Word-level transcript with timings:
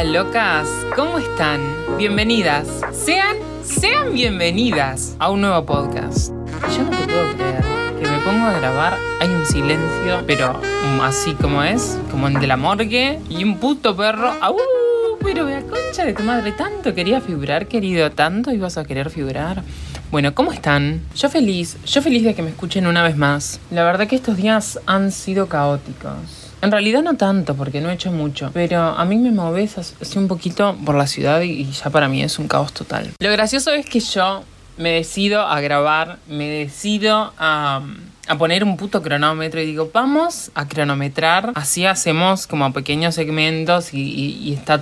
Hola 0.00 0.22
locas, 0.22 0.68
¿cómo 0.94 1.18
están? 1.18 1.60
Bienvenidas. 1.96 2.68
Sean, 2.92 3.36
sean 3.64 4.12
bienvenidas 4.12 5.16
a 5.18 5.28
un 5.28 5.40
nuevo 5.40 5.66
podcast. 5.66 6.28
Yo 6.76 6.84
no 6.84 6.90
te 6.90 7.04
puedo 7.04 7.34
creer 7.34 7.64
que 8.00 8.08
me 8.08 8.18
pongo 8.20 8.46
a 8.46 8.52
grabar, 8.60 8.96
hay 9.18 9.28
un 9.28 9.44
silencio, 9.44 10.22
pero 10.24 10.62
así 11.02 11.34
como 11.34 11.64
es, 11.64 11.98
como 12.12 12.28
en 12.28 12.34
de 12.34 12.46
la 12.46 12.56
morgue, 12.56 13.18
y 13.28 13.42
un 13.42 13.58
puto 13.58 13.96
perro. 13.96 14.32
¡Au! 14.40 14.56
Pero 15.20 15.46
vea 15.46 15.62
concha 15.62 16.04
de 16.04 16.14
tu 16.14 16.22
madre, 16.22 16.52
tanto 16.52 16.94
quería 16.94 17.20
figurar, 17.20 17.66
querido, 17.66 18.12
tanto 18.12 18.52
ibas 18.52 18.78
a 18.78 18.84
querer 18.84 19.10
figurar. 19.10 19.64
Bueno, 20.12 20.32
¿cómo 20.32 20.52
están? 20.52 21.02
Yo 21.16 21.28
feliz, 21.28 21.76
yo 21.84 22.02
feliz 22.02 22.22
de 22.22 22.36
que 22.36 22.42
me 22.42 22.50
escuchen 22.50 22.86
una 22.86 23.02
vez 23.02 23.16
más. 23.16 23.58
La 23.72 23.82
verdad 23.82 24.06
que 24.06 24.14
estos 24.14 24.36
días 24.36 24.78
han 24.86 25.10
sido 25.10 25.48
caóticos. 25.48 26.47
En 26.60 26.72
realidad 26.72 27.02
no 27.02 27.16
tanto, 27.16 27.54
porque 27.54 27.80
no 27.80 27.90
he 27.90 27.94
hecho 27.94 28.10
mucho, 28.10 28.50
pero 28.52 28.80
a 28.80 29.04
mí 29.04 29.16
me 29.16 29.30
moves 29.30 29.78
así 29.78 30.18
un 30.18 30.28
poquito 30.28 30.76
por 30.84 30.94
la 30.94 31.06
ciudad 31.06 31.40
y 31.42 31.70
ya 31.70 31.90
para 31.90 32.08
mí 32.08 32.22
es 32.22 32.38
un 32.38 32.48
caos 32.48 32.72
total. 32.72 33.10
Lo 33.20 33.30
gracioso 33.30 33.70
es 33.72 33.86
que 33.86 34.00
yo 34.00 34.42
me 34.78 34.92
decido 34.92 35.42
a 35.42 35.60
grabar, 35.60 36.18
me 36.28 36.48
decido 36.48 37.32
a, 37.38 37.82
poner 38.38 38.62
un 38.62 38.76
puto 38.76 39.02
cronómetro 39.02 39.60
y 39.60 39.66
digo, 39.66 39.90
vamos 39.92 40.50
a 40.54 40.68
cronometrar, 40.68 41.52
así 41.54 41.86
hacemos 41.86 42.46
como 42.46 42.72
pequeños 42.72 43.14
segmentos 43.14 43.92
y, 43.92 44.52
está, 44.52 44.80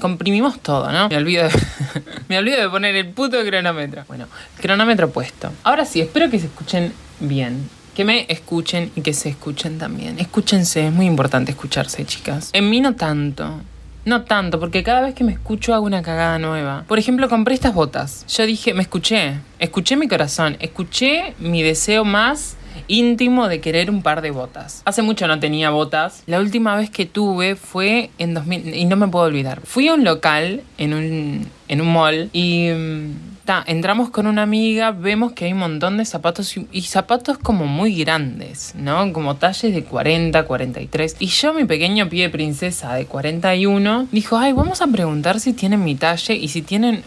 comprimimos 0.00 0.60
todo, 0.60 0.90
¿no? 0.92 1.08
Me 1.08 1.16
olvido, 1.16 1.44
de, 1.44 1.50
me 2.28 2.38
olvido 2.38 2.60
de 2.60 2.68
poner 2.68 2.94
el 2.94 3.08
puto 3.08 3.42
cronómetro. 3.44 4.04
Bueno, 4.08 4.26
cronómetro 4.60 5.10
puesto. 5.10 5.50
Ahora 5.64 5.84
sí, 5.84 6.00
espero 6.00 6.30
que 6.30 6.38
se 6.38 6.46
escuchen 6.46 6.92
bien 7.20 7.68
que 7.94 8.04
me 8.04 8.26
escuchen 8.28 8.90
y 8.96 9.02
que 9.02 9.12
se 9.12 9.28
escuchen 9.28 9.78
también. 9.78 10.18
Escúchense, 10.18 10.86
es 10.86 10.92
muy 10.92 11.06
importante 11.06 11.52
escucharse, 11.52 12.04
chicas. 12.04 12.50
En 12.52 12.70
mí 12.70 12.80
no 12.80 12.94
tanto. 12.94 13.60
No 14.04 14.22
tanto, 14.22 14.58
porque 14.58 14.82
cada 14.82 15.00
vez 15.00 15.14
que 15.14 15.22
me 15.22 15.32
escucho 15.32 15.74
hago 15.74 15.86
una 15.86 16.02
cagada 16.02 16.38
nueva. 16.38 16.84
Por 16.88 16.98
ejemplo, 16.98 17.28
compré 17.28 17.54
estas 17.54 17.72
botas. 17.72 18.26
Yo 18.26 18.44
dije, 18.46 18.74
me 18.74 18.82
escuché, 18.82 19.34
escuché 19.60 19.96
mi 19.96 20.08
corazón, 20.08 20.56
escuché 20.58 21.34
mi 21.38 21.62
deseo 21.62 22.04
más 22.04 22.56
íntimo 22.88 23.46
de 23.48 23.60
querer 23.60 23.90
un 23.90 24.02
par 24.02 24.20
de 24.20 24.32
botas. 24.32 24.82
Hace 24.84 25.02
mucho 25.02 25.28
no 25.28 25.38
tenía 25.38 25.70
botas. 25.70 26.24
La 26.26 26.40
última 26.40 26.76
vez 26.76 26.90
que 26.90 27.06
tuve 27.06 27.54
fue 27.54 28.10
en 28.18 28.34
2000 28.34 28.74
y 28.74 28.84
no 28.86 28.96
me 28.96 29.06
puedo 29.06 29.26
olvidar. 29.26 29.60
Fui 29.64 29.86
a 29.86 29.94
un 29.94 30.02
local 30.02 30.62
en 30.78 30.94
un, 30.94 31.46
en 31.68 31.80
un 31.80 31.92
mall 31.92 32.28
y 32.32 32.70
mm, 33.46 33.50
entramos 33.66 34.10
con 34.10 34.26
una 34.26 34.42
amiga, 34.42 34.90
vemos 34.90 35.32
que 35.32 35.46
hay 35.46 35.52
un 35.52 35.58
montón 35.58 35.96
de 35.96 36.04
zapatos 36.04 36.56
y, 36.56 36.82
zapatos 36.82 37.38
como 37.38 37.66
muy 37.66 37.96
grandes, 37.96 38.74
¿no? 38.76 39.12
Como 39.12 39.36
talles 39.36 39.74
de 39.74 39.84
40, 39.84 40.44
43. 40.44 41.16
Y 41.18 41.26
yo, 41.26 41.54
mi 41.54 41.64
pequeño 41.64 42.08
pie 42.08 42.24
de 42.24 42.30
princesa 42.30 42.94
de 42.94 43.06
41, 43.06 44.08
dijo, 44.12 44.36
ay, 44.36 44.52
vamos 44.52 44.82
a 44.82 44.86
preguntar 44.86 45.40
si 45.40 45.52
tienen 45.52 45.84
mi 45.84 45.94
talle 45.94 46.34
y 46.34 46.48
si 46.48 46.62
tienen 46.62 47.02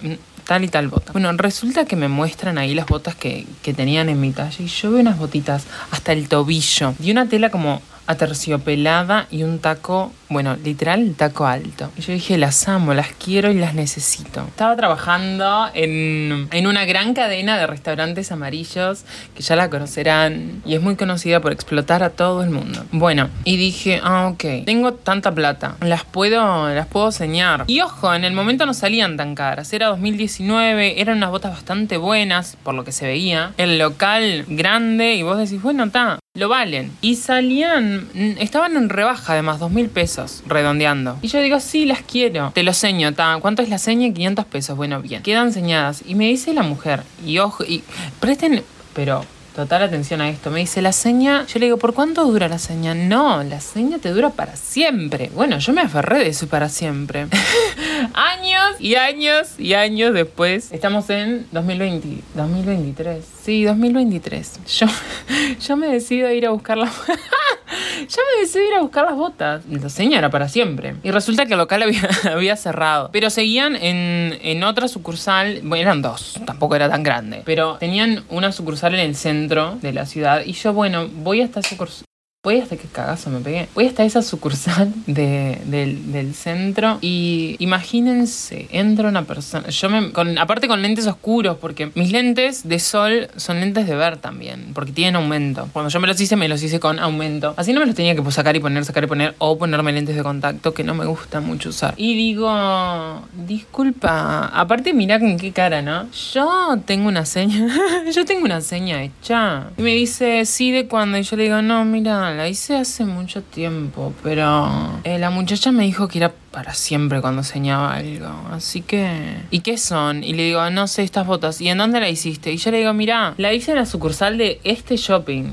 tal 0.46 0.64
y 0.64 0.68
tal 0.68 0.88
bota. 0.88 1.12
Bueno, 1.12 1.32
resulta 1.34 1.86
que 1.86 1.96
me 1.96 2.08
muestran 2.08 2.58
ahí 2.58 2.74
las 2.74 2.86
botas 2.86 3.16
que, 3.16 3.46
que 3.64 3.74
tenían 3.74 4.10
en 4.10 4.20
mi 4.22 4.32
talle 4.32 4.64
y 4.64 4.68
yo 4.68 4.92
veo 4.92 5.02
unas 5.02 5.18
botitas 5.18 5.66
hasta 5.92 6.14
el 6.14 6.28
tobillo 6.30 6.94
y 7.02 7.12
una 7.12 7.28
tela 7.28 7.50
como 7.50 7.82
aterciopelada 8.08 9.28
y 9.32 9.44
un 9.44 9.60
taco, 9.60 10.12
bueno, 10.30 10.56
literal 10.64 11.14
taco 11.16 11.46
alto. 11.46 11.92
Y 11.98 12.02
yo 12.02 12.14
dije, 12.14 12.38
las 12.38 12.68
amo, 12.68 12.94
las 12.94 13.10
quiero 13.14 13.52
y 13.52 13.56
las 13.56 13.74
necesito. 13.74 14.46
Estaba 14.48 14.76
trabajando 14.76 15.70
en, 15.74 16.48
en 16.52 16.68
una 16.68 16.86
gran 16.86 17.14
cadena 17.14 17.58
de 17.58 17.68
restaurantes 17.68 18.32
amarillos 18.32 19.04
que 19.36 19.44
ya 19.44 19.56
la 19.56 19.70
conocerán 19.70 20.62
y 20.66 20.76
es 20.76 20.82
muy 20.82 20.96
conocida 20.96 21.40
por 21.40 21.52
explotar 21.52 22.04
a 22.04 22.10
todo 22.10 22.44
el 22.44 22.50
mundo. 22.50 22.86
Bueno, 22.92 23.30
y 23.44 23.58
dije, 23.58 24.02
ah, 24.04 24.28
ok, 24.28 24.66
tengo 24.66 24.94
tanta 24.94 25.34
plata, 25.34 25.76
las 25.82 26.04
puedo, 26.04 26.70
las 26.70 26.88
puedo 26.88 27.12
señar. 27.12 27.66
Y 27.68 27.82
ojo, 27.82 28.14
en 28.14 28.24
el 28.24 28.34
momento 28.34 28.66
no 28.66 28.74
salían 28.74 29.18
tan 29.18 29.36
caras, 29.36 29.72
era 29.74 29.88
2019, 29.88 31.02
eran 31.02 31.18
unas 31.18 31.32
botas 31.32 31.52
bastante 31.52 31.98
buenas, 31.98 32.58
por 32.64 32.74
lo 32.74 32.84
que 32.84 32.92
se 32.92 33.06
veía. 33.06 33.54
El 33.58 33.78
local 33.78 34.46
grande 34.48 35.16
y 35.16 35.24
vos 35.24 35.38
decís, 35.38 35.62
bueno, 35.62 35.86
está, 35.86 36.20
lo 36.36 36.50
valen. 36.50 36.92
Y 37.02 37.16
salían, 37.16 38.08
estaban 38.40 38.76
en 38.78 38.90
rebaja 38.90 39.34
además, 39.34 39.60
dos 39.60 39.72
mil 39.72 39.90
pesos, 39.90 40.25
redondeando. 40.46 41.18
Y 41.22 41.28
yo 41.28 41.42
digo, 41.42 41.60
sí, 41.60 41.86
las 41.86 42.02
quiero. 42.02 42.52
Te 42.54 42.64
lo 42.64 42.74
seño, 42.74 43.14
ta. 43.14 43.38
¿cuánto 43.42 43.62
es 43.62 43.70
la 43.70 43.78
seña? 43.78 44.14
500 44.14 44.46
pesos. 44.46 44.78
Bueno, 44.78 45.02
bien. 45.02 45.22
Quedan 45.22 45.54
señadas. 45.54 46.04
Y 46.06 46.16
me 46.16 46.26
dice 46.26 46.54
la 46.54 46.64
mujer, 46.64 47.04
y 47.26 47.40
ojo, 47.40 47.64
y 47.64 47.84
presten, 48.20 48.64
pero 48.94 49.24
total 49.56 49.84
atención 49.84 50.22
a 50.22 50.30
esto. 50.30 50.52
Me 50.52 50.60
dice, 50.60 50.82
la 50.82 50.92
seña, 50.92 51.46
yo 51.48 51.60
le 51.60 51.68
digo, 51.68 51.78
¿por 51.78 51.94
cuánto 51.94 52.26
dura 52.26 52.48
la 52.48 52.60
seña? 52.60 52.94
No, 52.94 53.42
la 53.44 53.62
seña 53.62 54.00
te 54.00 54.10
dura 54.10 54.30
para 54.30 54.56
siempre. 54.56 55.32
Bueno, 55.34 55.60
yo 55.60 55.74
me 55.74 55.82
aferré 55.82 56.20
de 56.20 56.28
eso 56.28 56.48
para 56.48 56.70
siempre. 56.70 57.28
años 58.14 58.76
y 58.80 58.96
años 58.96 59.58
y 59.58 59.74
años 59.74 60.14
después. 60.14 60.72
Estamos 60.72 61.10
en 61.10 61.48
2020, 61.52 62.22
2023. 62.36 63.35
Sí, 63.46 63.64
2023. 63.64 64.62
Yo, 64.80 64.88
yo 65.68 65.78
me 65.78 65.86
decido 65.86 66.32
ir 66.32 66.48
a 66.48 66.50
buscar 66.50 66.80
la... 66.80 66.88
ya 66.88 68.22
me 68.34 68.42
decidí 68.42 68.70
ir 68.70 68.74
a 68.74 68.82
buscar 68.82 69.06
las 69.06 69.16
botas. 69.16 69.64
La 69.68 69.88
seña 69.90 70.18
era 70.18 70.32
para 70.32 70.50
siempre. 70.50 70.96
Y 71.04 71.12
resulta 71.12 71.46
que 71.46 71.54
el 71.54 71.60
local 71.60 71.84
había, 71.84 72.10
había 72.34 72.56
cerrado. 72.56 73.12
Pero 73.14 73.30
seguían 73.30 73.76
en, 73.76 74.40
en 74.42 74.64
otra 74.64 74.88
sucursal. 74.88 75.60
Bueno, 75.62 75.84
eran 75.84 76.02
dos. 76.02 76.40
Tampoco 76.44 76.76
era 76.76 76.90
tan 76.90 77.04
grande. 77.04 77.44
Pero 77.46 77.76
tenían 77.78 78.24
una 78.30 78.52
sucursal 78.52 78.96
en 78.96 79.02
el 79.02 79.16
centro 79.16 79.78
de 79.80 79.94
la 79.94 80.08
ciudad. 80.08 80.42
Y 80.44 80.54
yo, 80.54 80.74
bueno, 80.74 81.08
voy 81.08 81.42
a 81.42 81.46
esta 81.46 81.62
sucursal 81.62 82.06
voy 82.46 82.60
hasta 82.60 82.78
que 82.78 82.88
cagazo 82.88 83.30
me 83.32 83.40
pegué. 83.40 83.68
Voy 83.74 83.88
hasta 83.88 84.06
esa 84.06 84.22
sucursal 84.22 84.94
del, 85.08 86.34
centro 86.36 87.00
y 87.02 87.56
imagínense, 87.60 88.68
entra 88.72 89.10
una 89.10 89.24
persona. 89.24 89.68
Yo 89.70 89.90
me. 89.90 90.12
Con, 90.12 90.38
aparte 90.38 90.68
con 90.68 90.82
lentes 90.82 91.08
oscuros, 91.08 91.58
porque 91.58 91.92
mis 91.96 92.12
lentes 92.12 92.68
de 92.68 92.80
sol 92.80 93.30
son 93.36 93.60
lentes 93.60 93.88
de 93.88 93.96
ver 93.96 94.18
también, 94.18 94.72
porque 94.74 94.92
tienen 94.92 95.16
aumento. 95.16 95.68
Cuando 95.74 95.90
yo 95.90 96.00
me 96.00 96.08
los 96.08 96.22
hice, 96.22 96.36
me 96.36 96.48
los 96.48 96.62
hice 96.62 96.80
con 96.80 97.00
aumento. 97.00 97.56
Así 97.58 97.74
no 97.74 97.80
me 97.80 97.88
los 97.88 97.96
tenía 97.96 98.16
que 98.16 98.32
sacar 98.32 98.56
y 98.56 98.60
poner, 98.60 98.86
sacar 98.86 99.04
y 99.04 99.08
poner, 99.08 99.34
o 99.40 99.58
ponerme 99.58 99.92
lentes 99.92 100.16
de 100.16 100.22
contacto, 100.22 100.74
que 100.74 100.84
no 100.84 100.94
me 100.94 101.06
gusta 101.06 101.42
mucho 101.42 101.70
usar. 101.70 101.96
Y 101.98 102.16
digo, 102.16 103.24
disculpa, 103.48 104.46
aparte 104.54 104.94
mira 104.94 105.20
con 105.20 105.38
qué 105.38 105.52
cara, 105.52 105.82
¿no? 105.82 106.08
Yo 106.34 106.80
tengo 106.86 107.08
una 107.08 107.26
seña, 107.26 107.68
yo 108.14 108.24
tengo 108.24 108.46
una 108.46 108.62
seña 108.62 109.02
hecha. 109.02 109.72
Y 109.78 109.82
me 109.82 109.96
dice, 109.96 110.46
sí, 110.46 110.70
de 110.72 110.88
cuándo. 110.88 111.18
Y 111.18 111.24
yo 111.24 111.36
le 111.38 111.44
digo, 111.44 111.62
no, 111.64 111.86
mira, 111.86 112.35
la 112.36 112.48
hice 112.48 112.78
hace 112.78 113.06
mucho 113.06 113.42
tiempo, 113.42 114.14
pero 114.22 115.00
eh, 115.04 115.18
la 115.18 115.30
muchacha 115.30 115.72
me 115.72 115.84
dijo 115.84 116.08
que 116.08 116.20
era 116.20 116.34
para 116.52 116.74
siempre 116.74 117.22
cuando 117.22 117.44
señaba 117.44 117.96
algo. 117.96 118.30
Así 118.52 118.82
que... 118.82 119.38
¿Y 119.52 119.60
qué 119.60 119.78
son? 119.78 120.24
Y 120.24 120.34
le 120.34 120.44
digo, 120.44 120.70
no 120.70 120.88
sé, 120.88 121.04
estas 121.04 121.26
botas. 121.26 121.62
¿Y 121.62 121.70
en 121.70 121.78
dónde 121.78 122.00
la 122.00 122.10
hiciste? 122.10 122.52
Y 122.52 122.58
yo 122.58 122.72
le 122.72 122.80
digo, 122.80 122.94
mira, 122.94 123.34
la 123.38 123.54
hice 123.54 123.72
en 123.72 123.78
la 123.78 123.86
sucursal 123.86 124.38
de 124.38 124.60
este 124.64 124.98
shopping. 124.98 125.46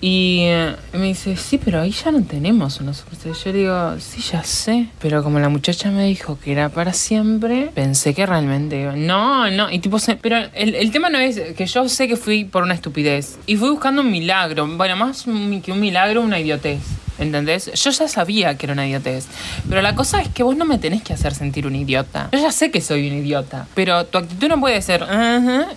Y 0.00 0.44
eh, 0.44 0.74
me 0.94 1.08
dice, 1.08 1.36
sí, 1.36 1.58
pero 1.62 1.80
ahí 1.80 1.90
ya 1.90 2.10
no 2.10 2.22
tenemos 2.22 2.80
una 2.80 2.94
sucursal. 2.94 3.34
Yo 3.34 3.52
digo, 3.52 4.00
sí, 4.00 4.22
ya 4.22 4.42
sé. 4.42 4.88
Pero 5.00 5.22
como 5.22 5.38
la 5.40 5.50
muchacha 5.50 5.90
me 5.90 6.06
dijo 6.06 6.38
que 6.38 6.52
era 6.52 6.70
para 6.70 6.94
siempre, 6.94 7.70
pensé 7.74 8.14
que 8.14 8.24
realmente... 8.24 8.90
No, 8.96 9.50
no. 9.50 9.70
Y 9.70 9.78
tipo, 9.80 9.98
pero 10.22 10.38
el, 10.54 10.74
el 10.74 10.90
tema 10.90 11.10
no 11.10 11.18
es 11.18 11.38
que 11.54 11.66
yo 11.66 11.88
sé 11.88 12.08
que 12.08 12.16
fui 12.16 12.44
por 12.44 12.62
una 12.62 12.74
estupidez. 12.74 13.38
Y 13.46 13.56
fui 13.56 13.68
buscando 13.68 14.00
un 14.00 14.10
milagro. 14.10 14.66
Bueno, 14.66 14.96
más 14.96 15.24
que 15.24 15.72
un 15.72 15.80
milagro, 15.80 16.22
una 16.22 16.40
idiotez. 16.40 16.80
¿Entendés? 17.20 17.70
Yo 17.72 17.90
ya 17.90 18.08
sabía 18.08 18.56
que 18.56 18.66
era 18.66 18.72
una 18.72 18.86
idiotez. 18.86 19.26
Pero 19.68 19.82
la 19.82 19.94
cosa 19.94 20.20
es 20.20 20.28
que 20.28 20.42
vos 20.42 20.56
no 20.56 20.64
me 20.64 20.78
tenés 20.78 21.02
que 21.02 21.12
hacer 21.12 21.34
sentir 21.34 21.66
un 21.66 21.76
idiota. 21.76 22.28
Yo 22.32 22.38
ya 22.38 22.52
sé 22.52 22.70
que 22.70 22.80
soy 22.80 23.08
un 23.08 23.18
idiota. 23.18 23.66
Pero 23.74 24.06
tu 24.06 24.18
actitud 24.18 24.48
no 24.48 24.60
puede 24.60 24.80
ser. 24.82 25.04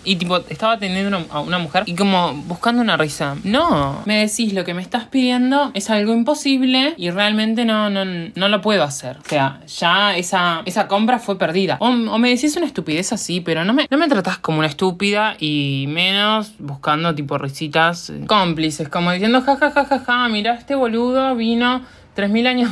y 0.03 0.15
tipo, 0.15 0.37
estaba 0.37 0.73
atendiendo 0.73 1.25
a 1.29 1.39
una 1.39 1.59
mujer 1.59 1.83
y 1.85 1.95
como 1.95 2.33
buscando 2.33 2.81
una 2.81 2.97
risa. 2.97 3.35
No. 3.43 4.01
Me 4.05 4.25
decís 4.25 4.53
lo 4.53 4.63
que 4.63 4.73
me 4.73 4.81
estás 4.81 5.05
pidiendo 5.05 5.71
es 5.73 5.89
algo 5.89 6.13
imposible 6.13 6.93
y 6.97 7.09
realmente 7.09 7.65
no, 7.65 7.89
no, 7.89 8.05
no 8.05 8.49
lo 8.49 8.61
puedo 8.61 8.83
hacer. 8.83 9.17
O 9.17 9.29
sea, 9.29 9.59
ya 9.67 10.15
esa, 10.15 10.61
esa 10.65 10.87
compra 10.87 11.19
fue 11.19 11.37
perdida. 11.37 11.77
O, 11.79 11.91
me 11.91 12.29
decís 12.29 12.55
una 12.55 12.65
estupidez 12.65 13.13
así, 13.13 13.41
pero 13.41 13.65
no 13.65 13.73
me, 13.73 13.87
no 13.89 13.97
me 13.97 14.07
tratás 14.07 14.37
como 14.37 14.59
una 14.59 14.67
estúpida 14.67 15.35
y 15.39 15.85
menos 15.89 16.53
buscando 16.59 17.13
tipo 17.13 17.37
risitas 17.37 18.11
cómplices. 18.27 18.89
Como 18.89 19.11
diciendo, 19.11 19.41
jajajaja, 19.41 19.85
ja, 19.85 19.99
ja, 19.99 20.05
ja, 20.05 20.29
mira 20.29 20.53
este 20.53 20.75
boludo 20.75 21.32
vino 21.35 21.83
3.000 22.15 22.47
años, 22.47 22.71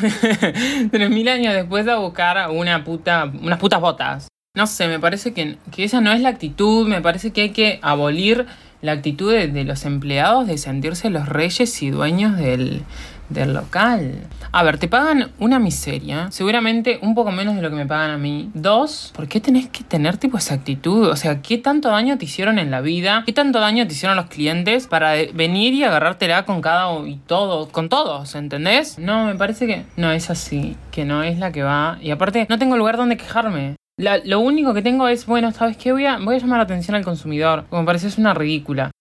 3000 0.91 1.29
años 1.29 1.53
después 1.53 1.87
a 1.87 1.97
buscar 1.97 2.49
una 2.51 2.83
puta, 2.83 3.31
unas 3.41 3.59
putas 3.59 3.81
botas. 3.81 4.27
No 4.55 4.67
sé, 4.67 4.87
me 4.87 4.99
parece 4.99 5.33
que, 5.33 5.57
que 5.71 5.83
esa 5.83 6.01
no 6.01 6.11
es 6.11 6.21
la 6.21 6.29
actitud, 6.29 6.87
me 6.87 7.01
parece 7.01 7.31
que 7.31 7.41
hay 7.41 7.49
que 7.51 7.79
abolir 7.81 8.45
la 8.81 8.93
actitud 8.93 9.31
de, 9.31 9.47
de 9.47 9.63
los 9.63 9.85
empleados 9.85 10.47
de 10.47 10.57
sentirse 10.57 11.09
los 11.09 11.29
reyes 11.29 11.81
y 11.81 11.89
dueños 11.89 12.37
del, 12.37 12.83
del 13.33 13.53
local. 13.53 14.27
A 14.51 14.63
ver, 14.63 14.77
te 14.77 14.87
pagan 14.87 15.31
una 15.39 15.59
miseria, 15.59 16.29
seguramente 16.31 16.99
un 17.01 17.15
poco 17.15 17.31
menos 17.31 17.55
de 17.55 17.61
lo 17.61 17.69
que 17.69 17.75
me 17.75 17.85
pagan 17.85 18.11
a 18.11 18.17
mí. 18.17 18.49
Dos, 18.53 19.13
¿por 19.15 19.27
qué 19.27 19.39
tenés 19.39 19.69
que 19.69 19.83
tener 19.83 20.17
tipo 20.17 20.37
esa 20.37 20.55
actitud? 20.55 21.07
O 21.07 21.15
sea, 21.15 21.41
¿qué 21.41 21.57
tanto 21.57 21.89
daño 21.89 22.17
te 22.17 22.25
hicieron 22.25 22.59
en 22.59 22.69
la 22.69 22.81
vida? 22.81 23.23
¿Qué 23.25 23.33
tanto 23.33 23.59
daño 23.59 23.87
te 23.87 23.93
hicieron 23.93 24.17
los 24.17 24.25
clientes 24.25 24.87
para 24.87 25.13
venir 25.33 25.73
y 25.73 25.83
agarrártela 25.83 26.45
con 26.45 26.61
cada 26.61 26.91
y 27.07 27.15
todo, 27.27 27.69
con 27.69 27.89
todos, 27.89 28.35
¿entendés? 28.35 28.99
No, 28.99 29.25
me 29.25 29.35
parece 29.35 29.67
que 29.67 29.85
no 29.95 30.11
es 30.11 30.29
así, 30.29 30.75
que 30.91 31.05
no 31.05 31.23
es 31.23 31.39
la 31.39 31.51
que 31.51 31.63
va. 31.63 31.97
Y 32.01 32.11
aparte, 32.11 32.45
no 32.49 32.59
tengo 32.59 32.75
lugar 32.75 32.97
donde 32.97 33.17
quejarme. 33.17 33.75
Lo 33.97 34.39
único 34.39 34.73
que 34.73 34.81
tengo 34.81 35.07
es, 35.07 35.25
bueno, 35.25 35.51
¿sabes 35.51 35.77
qué? 35.77 35.91
Voy 35.91 36.05
a, 36.05 36.17
voy 36.17 36.35
a 36.35 36.39
llamar 36.39 36.57
la 36.57 36.63
atención 36.63 36.95
al 36.95 37.05
consumidor. 37.05 37.65
Como 37.69 37.83
me 37.83 37.85
parece 37.85 38.07
es 38.07 38.17
una 38.17 38.33
ridícula. 38.33 38.91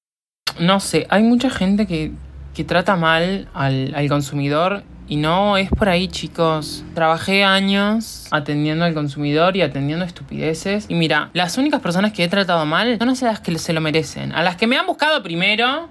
No 0.59 0.79
sé, 0.79 1.06
hay 1.09 1.23
mucha 1.23 1.49
gente 1.49 1.87
que, 1.87 2.12
que 2.55 2.64
trata 2.64 2.97
mal 2.97 3.49
al, 3.55 3.94
al 3.94 4.08
consumidor 4.08 4.82
y 5.11 5.17
no 5.17 5.56
es 5.56 5.69
por 5.70 5.88
ahí, 5.88 6.06
chicos. 6.06 6.85
Trabajé 6.94 7.43
años 7.43 8.29
atendiendo 8.31 8.85
al 8.85 8.94
consumidor 8.94 9.56
y 9.56 9.62
atendiendo 9.62 10.05
estupideces. 10.05 10.87
Y 10.88 10.94
mira, 10.94 11.31
las 11.32 11.58
únicas 11.58 11.81
personas 11.81 12.12
que 12.12 12.23
he 12.23 12.29
tratado 12.29 12.64
mal 12.64 12.97
son 12.99 13.29
las 13.29 13.41
que 13.41 13.58
se 13.58 13.73
lo 13.73 13.81
merecen. 13.81 14.32
A 14.32 14.44
las 14.44 14.55
que 14.55 14.69
me 14.69 14.76
han 14.76 14.87
buscado 14.87 15.20
primero 15.20 15.91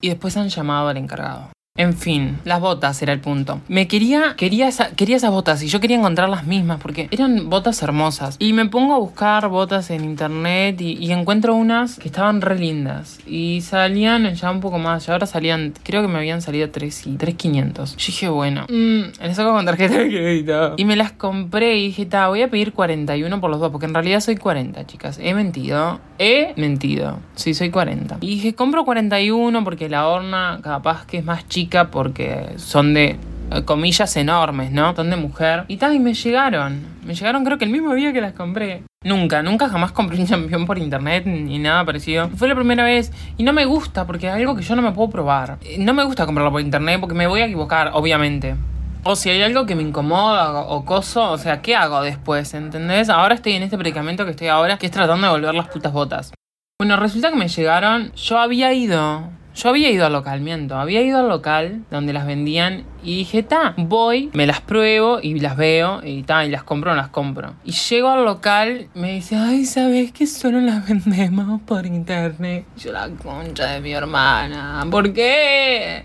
y 0.00 0.08
después 0.08 0.38
han 0.38 0.48
llamado 0.48 0.88
al 0.88 0.96
encargado. 0.96 1.50
En 1.76 1.94
fin, 1.94 2.38
las 2.44 2.60
botas 2.60 3.00
era 3.00 3.12
el 3.12 3.20
punto. 3.20 3.60
Me 3.68 3.86
quería, 3.86 4.34
quería, 4.36 4.66
esa- 4.66 4.90
quería 4.90 5.16
esas 5.16 5.30
botas 5.30 5.62
y 5.62 5.68
yo 5.68 5.78
quería 5.78 5.96
encontrar 5.96 6.28
las 6.28 6.44
mismas 6.44 6.80
porque 6.82 7.06
eran 7.12 7.48
botas 7.48 7.80
hermosas. 7.82 8.34
Y 8.40 8.52
me 8.54 8.66
pongo 8.66 8.92
a 8.94 8.98
buscar 8.98 9.48
botas 9.48 9.88
en 9.90 10.04
internet 10.04 10.80
y, 10.80 11.10
encuentro 11.12 11.54
unas 11.54 11.96
que 11.98 12.08
estaban 12.08 12.40
re 12.40 12.58
lindas. 12.58 13.20
Y 13.24 13.60
salían 13.60 14.34
ya 14.34 14.50
un 14.50 14.58
poco 14.60 14.78
más. 14.80 15.06
Y 15.06 15.12
ahora 15.12 15.26
salían, 15.26 15.72
creo 15.84 16.02
que 16.02 16.08
me 16.08 16.18
habían 16.18 16.42
salido 16.42 16.68
3 16.70 17.06
y 17.06 17.16
3.500. 17.16 17.96
Yo 17.96 18.06
dije, 18.08 18.28
bueno, 18.28 18.66
mm, 18.68 19.22
les 19.22 19.36
saco 19.36 19.52
con 19.52 19.64
tarjeta 19.64 19.94
de 19.98 20.08
crédito. 20.08 20.74
Y 20.76 20.84
me 20.84 20.96
las 20.96 21.12
compré 21.12 21.76
y 21.78 21.86
dije, 21.86 22.04
ta, 22.04 22.26
voy 22.28 22.42
a 22.42 22.48
pedir 22.50 22.72
41 22.72 23.40
por 23.40 23.48
los 23.48 23.60
dos 23.60 23.70
porque 23.70 23.86
en 23.86 23.94
realidad 23.94 24.18
soy 24.20 24.36
40, 24.36 24.86
chicas. 24.86 25.20
He 25.22 25.34
mentido. 25.34 26.00
He 26.18 26.52
mentido. 26.56 27.20
Sí, 27.36 27.54
soy 27.54 27.70
40. 27.70 28.18
Y 28.20 28.26
dije, 28.30 28.54
compro 28.56 28.84
41 28.84 29.62
porque 29.62 29.88
la 29.88 30.08
horna 30.08 30.58
capaz 30.62 31.06
que 31.06 31.18
es 31.18 31.24
más 31.24 31.46
chica 31.48 31.59
porque 31.68 32.54
son 32.56 32.94
de 32.94 33.16
eh, 33.52 33.64
comillas 33.64 34.16
enormes, 34.16 34.70
¿no? 34.70 34.94
Son 34.94 35.10
de 35.10 35.16
mujer. 35.16 35.64
Y 35.68 35.76
tal, 35.76 35.94
y 35.94 35.98
me 35.98 36.14
llegaron. 36.14 36.82
Me 37.04 37.14
llegaron 37.14 37.44
creo 37.44 37.58
que 37.58 37.64
el 37.64 37.70
mismo 37.70 37.94
día 37.94 38.12
que 38.12 38.20
las 38.20 38.32
compré. 38.32 38.82
Nunca, 39.02 39.42
nunca 39.42 39.68
jamás 39.68 39.92
compré 39.92 40.20
un 40.20 40.26
champión 40.26 40.66
por 40.66 40.78
internet 40.78 41.24
ni 41.26 41.58
nada 41.58 41.84
parecido. 41.84 42.28
Fue 42.36 42.48
la 42.48 42.54
primera 42.54 42.84
vez 42.84 43.12
y 43.38 43.42
no 43.42 43.52
me 43.52 43.64
gusta 43.64 44.06
porque 44.06 44.28
es 44.28 44.32
algo 44.34 44.54
que 44.54 44.62
yo 44.62 44.76
no 44.76 44.82
me 44.82 44.92
puedo 44.92 45.10
probar. 45.10 45.58
Eh, 45.62 45.76
No 45.78 45.94
me 45.94 46.04
gusta 46.04 46.26
comprarlo 46.26 46.52
por 46.52 46.60
internet 46.60 47.00
porque 47.00 47.14
me 47.14 47.26
voy 47.26 47.40
a 47.40 47.46
equivocar, 47.46 47.90
obviamente. 47.94 48.56
O 49.02 49.16
si 49.16 49.30
hay 49.30 49.42
algo 49.42 49.64
que 49.64 49.74
me 49.74 49.82
incomoda 49.82 50.52
o 50.52 50.76
o 50.76 50.84
coso, 50.84 51.30
o 51.30 51.38
sea, 51.38 51.62
¿qué 51.62 51.74
hago 51.74 52.02
después? 52.02 52.52
¿Entendés? 52.52 53.08
Ahora 53.08 53.34
estoy 53.34 53.54
en 53.54 53.62
este 53.62 53.78
predicamento 53.78 54.26
que 54.26 54.32
estoy 54.32 54.48
ahora, 54.48 54.76
que 54.76 54.86
es 54.86 54.92
tratando 54.92 55.26
de 55.26 55.32
volver 55.32 55.54
las 55.54 55.68
putas 55.68 55.92
botas. 55.92 56.32
Bueno, 56.78 56.96
resulta 56.96 57.30
que 57.30 57.36
me 57.36 57.48
llegaron. 57.48 58.12
Yo 58.12 58.38
había 58.38 58.72
ido. 58.74 59.30
Yo 59.54 59.68
había 59.68 59.90
ido 59.90 60.06
al 60.06 60.12
local, 60.12 60.40
miento. 60.40 60.76
Había 60.76 61.02
ido 61.02 61.18
al 61.18 61.28
local 61.28 61.82
donde 61.90 62.12
las 62.12 62.26
vendían 62.26 62.84
y 63.02 63.18
dije, 63.18 63.42
ta, 63.42 63.74
voy, 63.76 64.30
me 64.32 64.46
las 64.46 64.60
pruebo 64.60 65.18
y 65.22 65.38
las 65.40 65.56
veo 65.56 66.00
y 66.04 66.22
ta, 66.22 66.44
y 66.44 66.50
las 66.50 66.62
compro 66.62 66.92
o 66.92 66.94
no 66.94 67.00
las 67.00 67.10
compro. 67.10 67.54
Y 67.64 67.72
llego 67.72 68.08
al 68.08 68.24
local, 68.24 68.88
me 68.94 69.14
dice, 69.14 69.36
ay, 69.36 69.64
¿sabes 69.64 70.12
que 70.12 70.26
solo 70.26 70.60
las 70.60 70.86
vendemos 70.88 71.60
por 71.62 71.86
internet? 71.86 72.64
Yo 72.76 72.92
la 72.92 73.08
concha 73.08 73.66
de 73.66 73.80
mi 73.80 73.92
hermana. 73.92 74.86
¿Por 74.90 75.12
qué? 75.12 76.04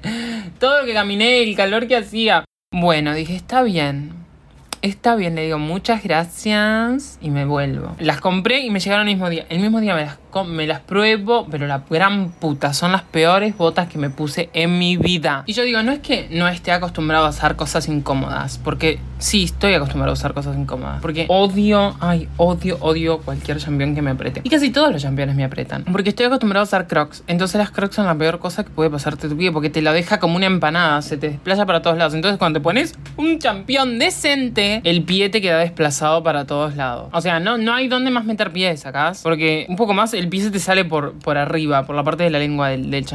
Todo 0.60 0.82
lo 0.82 0.86
que 0.86 0.94
caminé, 0.94 1.44
el 1.44 1.56
calor 1.56 1.88
que 1.88 1.98
hacía. 1.98 2.44
Bueno, 2.72 3.14
dije, 3.14 3.36
está 3.36 3.64
bien. 3.64 4.26
Está 4.82 5.16
bien, 5.16 5.34
le 5.34 5.46
digo 5.46 5.58
muchas 5.58 6.04
gracias 6.04 7.18
y 7.20 7.32
me 7.32 7.46
vuelvo. 7.46 7.96
Las 8.00 8.22
compré 8.22 8.60
y 8.60 8.70
me 8.70 8.80
llegaron 8.80 9.08
el 9.08 9.16
mismo 9.16 9.30
día. 9.32 9.46
El 9.50 9.60
mismo 9.60 9.82
día 9.82 9.96
me 9.96 10.02
las, 10.02 10.18
me 10.44 10.68
las 10.68 10.82
pruebo, 10.82 11.48
pero 11.50 11.68
la 11.68 11.84
gran 11.90 12.32
puta, 12.32 12.74
son 12.74 12.92
las 12.92 13.04
peores 13.04 13.58
botas 13.58 13.88
que 13.88 13.98
me 13.98 14.10
puse 14.10 14.50
en 14.54 14.78
mi 14.78 14.98
vida. 14.98 15.44
Y 15.46 15.54
yo 15.54 15.64
digo, 15.64 15.82
no 15.84 15.92
es 15.92 16.00
que 16.00 16.28
no 16.32 16.48
esté 16.48 16.72
acostumbrado 16.72 17.26
a 17.26 17.30
usar 17.30 17.56
cosas 17.56 17.88
incómodas, 17.88 18.58
porque 18.58 19.00
sí, 19.18 19.44
estoy 19.44 19.74
acostumbrado 19.74 20.12
a 20.12 20.14
usar 20.14 20.34
cosas 20.34 20.58
incómodas. 20.58 21.02
Porque 21.02 21.26
odio, 21.30 21.96
ay, 22.00 22.28
odio, 22.38 22.78
odio 22.82 23.20
cualquier 23.20 23.58
champión 23.58 23.96
que 23.96 24.02
me 24.02 24.12
apriete. 24.12 24.42
Y 24.44 24.50
casi 24.50 24.72
todos 24.72 24.92
los 24.92 25.02
championes 25.02 25.36
me 25.36 25.44
apretan. 25.44 25.84
Porque 25.86 26.10
estoy 26.10 26.26
acostumbrado 26.26 26.64
a 26.64 26.68
usar 26.68 26.88
crocs. 26.88 27.24
Entonces 27.28 27.58
las 27.58 27.72
crocs 27.72 27.96
son 27.96 28.06
la 28.06 28.16
peor 28.16 28.40
cosa 28.40 28.64
que 28.64 28.70
puede 28.70 28.90
pasarte 28.90 29.30
tu 29.30 29.38
pie, 29.38 29.52
porque 29.52 29.70
te 29.70 29.82
la 29.82 29.94
deja 29.94 30.20
como 30.20 30.36
una 30.36 30.48
empanada, 30.48 31.02
se 31.02 31.18
te 31.18 31.30
desplaza 31.30 31.66
para 31.66 31.82
todos 31.82 31.98
lados. 31.98 32.14
Entonces 32.14 32.38
cuando 32.38 32.60
te 32.60 32.64
pones 32.64 32.96
un 33.18 33.40
champión 33.40 34.00
decente, 34.00 34.82
el 34.84 35.04
pie 35.04 35.30
te 35.30 35.42
queda 35.42 35.60
desplazado 35.60 36.24
para 36.24 36.46
todos 36.46 36.76
lados. 36.76 37.10
O 37.14 37.22
sea, 37.22 37.40
no, 37.40 37.58
no 37.58 37.74
hay 37.74 37.88
dónde 37.88 38.12
más 38.12 38.26
meter 38.26 38.52
pies, 38.52 38.82
sacás. 38.82 39.22
Porque 39.24 39.66
un 39.70 39.76
poco 39.76 39.94
más 39.94 40.14
el 40.14 40.25
pie 40.28 40.42
se 40.42 40.52
te 40.52 40.60
sale 40.60 40.86
por, 40.86 41.14
por 41.20 41.38
arriba, 41.38 41.84
por 41.86 41.96
la 41.96 42.04
parte 42.04 42.24
de 42.24 42.30
la 42.30 42.40
lengua 42.40 42.70
del, 42.70 42.90
del. 42.92 43.06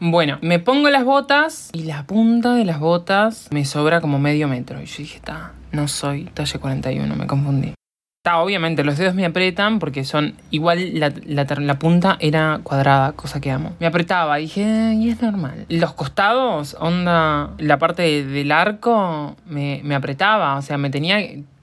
Bueno, 0.00 0.38
me 0.42 0.58
pongo 0.58 0.90
las 0.90 1.04
botas 1.04 1.70
y 1.72 1.82
la 1.84 2.04
punta 2.06 2.54
de 2.54 2.64
las 2.64 2.78
botas 2.78 3.48
me 3.50 3.64
sobra 3.64 4.00
como 4.00 4.18
medio 4.18 4.46
metro. 4.48 4.80
Y 4.80 4.86
yo 4.86 4.98
dije, 4.98 5.16
está, 5.16 5.52
no 5.72 5.88
soy 5.88 6.24
talla 6.34 6.58
41, 6.60 7.16
me 7.16 7.26
confundí. 7.26 7.74
Está, 8.24 8.38
obviamente, 8.38 8.84
los 8.84 8.96
dedos 8.98 9.14
me 9.14 9.24
apretan 9.24 9.78
porque 9.78 10.04
son 10.04 10.34
igual 10.50 10.98
la, 10.98 11.12
la 11.26 11.78
punta 11.78 12.16
era 12.20 12.60
cuadrada, 12.62 13.12
cosa 13.12 13.40
que 13.40 13.50
amo. 13.50 13.72
Me 13.80 13.86
apretaba 13.86 14.36
dije, 14.36 14.62
"Eh, 14.62 14.94
y 14.94 15.08
es 15.10 15.22
normal. 15.22 15.66
Los 15.68 15.94
costados, 15.94 16.76
onda, 16.78 17.50
la 17.58 17.78
parte 17.78 18.02
de- 18.02 18.24
del 18.26 18.52
arco 18.52 19.36
me, 19.46 19.80
me 19.84 19.94
apretaba, 19.94 20.56
o 20.56 20.62
sea, 20.62 20.78
me 20.78 20.90
tenía 20.90 21.18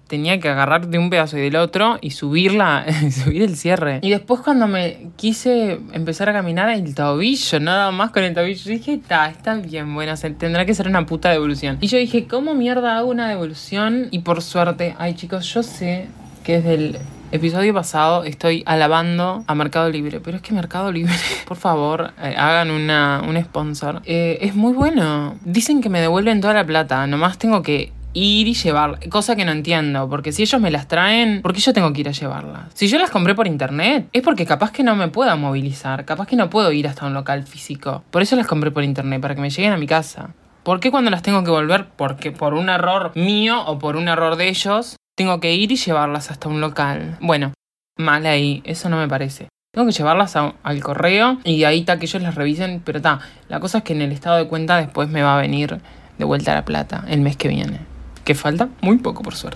tenía 0.08 0.40
que 0.40 0.50
agarrar 0.50 0.88
de 0.88 1.00
un 1.00 1.10
pedazo 1.10 1.38
y 1.38 1.42
del 1.42 1.56
otro 1.56 1.98
y 2.02 2.12
subirla, 2.12 2.86
subir 3.12 3.42
el 3.42 3.56
cierre. 3.56 4.00
Y 4.02 4.10
después 4.12 4.42
cuando 4.42 4.68
me 4.68 5.08
quise 5.16 5.80
empezar 5.94 6.30
a 6.30 6.34
caminar 6.34 6.70
el 6.70 6.94
tobillo, 6.96 7.60
nada 7.60 7.92
más 7.92 8.12
con 8.12 8.24
el 8.24 8.34
tobillo, 8.34 8.70
dije, 8.72 8.94
está, 8.94 9.30
está 9.30 9.56
bien, 9.56 9.94
bueno, 9.94 10.16
se- 10.16 10.32
tendrá 10.32 10.66
que 10.66 10.74
ser 10.74 10.88
una 10.88 11.06
puta 11.06 11.30
devolución. 11.32 11.78
Y 11.82 11.88
yo 11.88 11.98
dije, 11.98 12.28
¿cómo 12.28 12.54
mierda 12.54 12.98
hago 12.98 13.10
una 13.10 13.28
devolución? 13.30 14.08
Y 14.12 14.20
por 14.20 14.42
suerte, 14.42 14.96
ay 15.00 15.16
chicos, 15.16 15.52
yo 15.54 15.64
sé 15.64 16.08
que 16.44 16.58
desde 16.62 16.74
el 16.76 16.98
episodio 17.32 17.74
pasado 17.74 18.24
estoy 18.24 18.64
alabando 18.66 19.44
a 19.48 19.56
Mercado 19.56 19.90
Libre, 19.90 20.20
pero 20.22 20.38
es 20.38 20.44
que 20.44 20.54
Mercado 20.54 20.92
Libre, 20.92 21.12
por 21.48 21.58
favor, 21.58 22.12
eh, 22.22 22.36
hagan 22.38 22.70
una, 22.72 23.24
un 23.28 23.42
sponsor. 23.44 24.02
Eh, 24.06 24.38
es 24.42 24.56
muy 24.56 24.74
bueno. 24.74 25.36
Dicen 25.44 25.82
que 25.82 25.90
me 25.90 26.00
devuelven 26.00 26.40
toda 26.42 26.54
la 26.54 26.64
plata, 26.64 27.08
nomás 27.08 27.38
tengo 27.40 27.62
que 27.64 27.92
ir 28.16 28.48
y 28.48 28.54
llevar, 28.54 29.08
cosa 29.10 29.36
que 29.36 29.46
no 29.46 29.52
entiendo, 29.52 30.10
porque 30.10 30.32
si 30.32 30.42
ellos 30.42 30.60
me 30.60 30.72
las 30.72 30.88
traen, 30.88 31.42
¿por 31.42 31.54
qué 31.54 31.60
yo 31.60 31.74
tengo 31.74 31.92
que 31.94 32.02
ir 32.02 32.10
a 32.10 32.14
llevarlas? 32.14 32.72
Si 32.74 32.88
yo 32.88 32.98
las 32.98 33.12
compré 33.12 33.36
por 33.36 33.46
internet, 33.46 34.08
es 34.14 34.24
porque 34.24 34.46
capaz 34.46 34.72
que 34.72 34.84
no 34.84 34.96
me 34.96 35.10
pueda 35.10 35.36
movilizar, 35.36 36.06
capaz 36.06 36.26
que 36.26 36.38
no 36.38 36.50
puedo 36.50 36.72
ir 36.72 36.88
hasta 36.88 37.06
un 37.06 37.14
local 37.14 37.44
físico. 37.44 38.04
Por 38.10 38.22
eso 38.22 38.36
las 38.36 38.48
compré 38.48 38.72
por 38.72 38.84
internet, 38.84 39.22
para 39.22 39.36
que 39.36 39.42
me 39.42 39.50
lleguen 39.50 39.74
a 39.74 39.78
mi 39.78 39.86
casa. 39.86 40.30
¿Por 40.64 40.80
qué 40.80 40.90
cuando 40.90 41.12
las 41.12 41.22
tengo 41.22 41.44
que 41.44 41.52
volver? 41.52 41.88
Porque 41.96 42.32
por 42.32 42.54
un 42.54 42.70
error 42.70 43.12
mío 43.16 43.62
o 43.66 43.78
por 43.78 43.98
un 43.98 44.08
error 44.08 44.38
de 44.38 44.48
ellos, 44.48 44.96
tengo 45.16 45.40
que 45.40 45.54
ir 45.54 45.72
y 45.72 45.76
llevarlas 45.76 46.32
hasta 46.32 46.50
un 46.50 46.62
local. 46.62 47.18
Bueno, 47.20 47.54
mal 47.98 48.26
ahí, 48.26 48.64
eso 48.66 48.90
no 48.90 48.98
me 48.98 49.08
parece. 49.08 49.50
Tengo 49.74 49.88
que 49.88 49.94
llevarlas 49.94 50.38
al 50.38 50.82
correo 50.82 51.38
y 51.44 51.66
ahí 51.66 51.80
está 51.82 52.00
que 52.00 52.06
ellos 52.06 52.22
las 52.22 52.36
revisen, 52.36 52.82
pero 52.84 53.00
está, 53.00 53.20
la 53.50 53.60
cosa 53.60 53.80
es 53.80 53.84
que 53.84 53.92
en 53.92 54.02
el 54.02 54.14
estado 54.14 54.38
de 54.38 54.48
cuenta 54.48 54.78
después 54.78 55.10
me 55.10 55.22
va 55.22 55.38
a 55.38 55.42
venir 55.42 55.82
de 56.18 56.24
vuelta 56.24 56.56
la 56.56 56.64
plata 56.64 57.04
el 57.10 57.20
mes 57.20 57.36
que 57.36 57.50
viene. 57.50 57.95
Que 58.26 58.36
falta 58.36 58.70
muy 58.82 58.98
poco 58.98 59.22
por 59.24 59.36
suerte. 59.36 59.56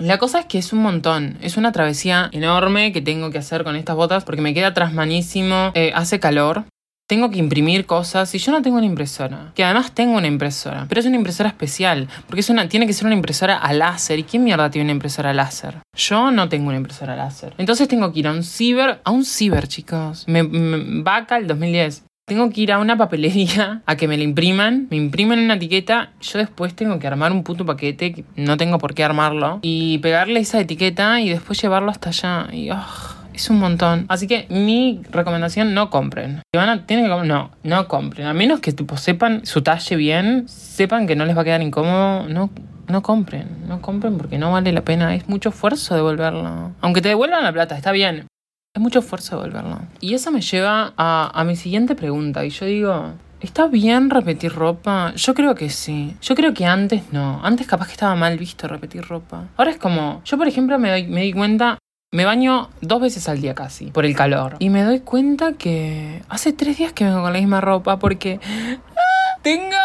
La 0.00 0.18
cosa 0.18 0.40
es 0.40 0.46
que 0.46 0.58
es 0.58 0.72
un 0.72 0.80
montón, 0.80 1.38
es 1.42 1.56
una 1.56 1.72
travesía 1.72 2.30
enorme 2.32 2.92
que 2.92 3.00
tengo 3.02 3.30
que 3.30 3.38
hacer 3.38 3.64
con 3.64 3.74
estas 3.76 3.96
botas 3.96 4.24
porque 4.24 4.40
me 4.42 4.54
queda 4.54 4.72
trasmanísimo, 4.72 5.72
eh, 5.74 5.90
hace 5.92 6.20
calor, 6.20 6.64
tengo 7.08 7.30
que 7.30 7.38
imprimir 7.38 7.84
cosas 7.84 8.32
y 8.34 8.38
yo 8.38 8.52
no 8.52 8.62
tengo 8.62 8.76
una 8.76 8.86
impresora. 8.86 9.52
Que 9.56 9.64
además 9.64 9.92
tengo 9.94 10.16
una 10.16 10.28
impresora, 10.28 10.86
pero 10.88 11.00
es 11.00 11.06
una 11.06 11.16
impresora 11.16 11.48
especial, 11.48 12.06
porque 12.26 12.40
es 12.40 12.50
una, 12.50 12.68
tiene 12.68 12.86
que 12.86 12.92
ser 12.92 13.06
una 13.06 13.16
impresora 13.16 13.56
a 13.56 13.72
láser. 13.72 14.18
¿Y 14.20 14.24
quién 14.24 14.44
mierda 14.44 14.70
tiene 14.70 14.84
una 14.84 14.92
impresora 14.92 15.30
a 15.30 15.34
láser? 15.34 15.78
Yo 15.96 16.30
no 16.30 16.48
tengo 16.48 16.68
una 16.68 16.76
impresora 16.76 17.14
a 17.14 17.16
láser. 17.16 17.54
Entonces 17.58 17.88
tengo 17.88 18.12
que 18.12 18.20
ir 18.20 18.28
a 18.28 18.32
un 18.32 18.44
ciber, 18.44 19.00
a 19.02 19.10
un 19.10 19.24
ciber, 19.24 19.66
chicos. 19.66 20.24
Me, 20.28 20.42
me- 20.44 21.02
vaca 21.02 21.38
el 21.38 21.46
2010. 21.48 22.04
Tengo 22.28 22.50
que 22.50 22.60
ir 22.60 22.72
a 22.72 22.78
una 22.78 22.98
papelería 22.98 23.80
a 23.86 23.96
que 23.96 24.06
me 24.06 24.18
la 24.18 24.22
impriman, 24.22 24.86
me 24.90 24.98
imprimen 24.98 25.38
una 25.38 25.54
etiqueta, 25.54 26.10
yo 26.20 26.38
después 26.38 26.74
tengo 26.74 26.98
que 26.98 27.06
armar 27.06 27.32
un 27.32 27.42
puto 27.42 27.64
paquete, 27.64 28.12
que 28.12 28.24
no 28.36 28.58
tengo 28.58 28.76
por 28.76 28.92
qué 28.92 29.02
armarlo, 29.02 29.60
y 29.62 29.96
pegarle 29.98 30.40
esa 30.40 30.60
etiqueta 30.60 31.20
y 31.20 31.30
después 31.30 31.60
llevarlo 31.62 31.90
hasta 31.90 32.10
allá. 32.10 32.48
Y 32.52 32.70
ugh, 32.70 32.76
es 33.32 33.48
un 33.48 33.58
montón. 33.58 34.04
Así 34.08 34.26
que 34.26 34.46
mi 34.50 35.00
recomendación, 35.10 35.72
no 35.72 35.88
compren. 35.88 36.42
Si 36.52 36.58
van 36.58 36.68
a, 36.68 36.84
tienen 36.86 37.06
que 37.06 37.26
no, 37.26 37.50
no 37.62 37.88
compren. 37.88 38.26
A 38.26 38.34
menos 38.34 38.60
que 38.60 38.74
sepan 38.96 39.46
su 39.46 39.62
talle 39.62 39.96
bien, 39.96 40.48
sepan 40.48 41.06
que 41.06 41.16
no 41.16 41.24
les 41.24 41.34
va 41.34 41.40
a 41.40 41.44
quedar 41.44 41.62
incómodo, 41.62 42.28
no, 42.28 42.50
no 42.88 43.02
compren. 43.02 43.48
No 43.66 43.80
compren 43.80 44.18
porque 44.18 44.36
no 44.36 44.52
vale 44.52 44.72
la 44.72 44.82
pena. 44.82 45.14
Es 45.14 45.28
mucho 45.30 45.48
esfuerzo 45.48 45.94
devolverlo. 45.94 46.72
Aunque 46.82 47.00
te 47.00 47.08
devuelvan 47.08 47.42
la 47.42 47.52
plata, 47.52 47.74
está 47.74 47.90
bien. 47.92 48.26
Es 48.78 48.82
mucho 48.82 49.00
esfuerzo 49.00 49.34
devolverlo. 49.34 49.80
Y 49.98 50.14
eso 50.14 50.30
me 50.30 50.40
lleva 50.40 50.92
a, 50.96 51.44
mi 51.44 51.56
siguiente 51.56 51.96
pregunta. 51.96 52.44
Y 52.44 52.50
yo 52.50 52.64
digo, 52.64 53.12
¿Está 53.40 53.66
bien 53.66 54.08
repetir 54.08 54.52
ropa? 54.52 55.12
Yo 55.16 55.34
creo 55.34 55.56
que 55.56 55.68
sí. 55.68 56.14
Yo 56.22 56.36
creo 56.36 56.54
que 56.54 56.64
antes 56.64 57.12
no. 57.12 57.40
Antes 57.42 57.66
capaz 57.66 57.86
que 57.86 57.94
estaba 57.94 58.14
mal 58.14 58.38
visto 58.38 58.68
repetir 58.68 59.02
ropa. 59.02 59.48
Ahora 59.56 59.72
es 59.72 59.78
como, 59.78 60.22
yo 60.24 60.38
por 60.38 60.46
ejemplo 60.46 60.78
me, 60.78 60.90
doy, 60.90 61.08
me 61.08 61.22
di 61.22 61.32
cuenta, 61.32 61.78
me 62.12 62.24
baño 62.24 62.70
dos 62.80 63.00
veces 63.00 63.28
al 63.28 63.40
día 63.40 63.56
casi, 63.56 63.86
por 63.86 64.04
el 64.04 64.14
calor. 64.14 64.54
Y 64.60 64.70
me 64.70 64.84
doy 64.84 65.00
cuenta 65.00 65.54
que 65.54 66.22
hace 66.28 66.52
tres 66.52 66.78
días 66.78 66.92
que 66.92 67.04
vengo 67.04 67.22
con 67.22 67.32
la 67.32 67.40
misma 67.40 67.60
ropa 67.60 67.98
porque... 67.98 68.38
Tengo 69.42 69.76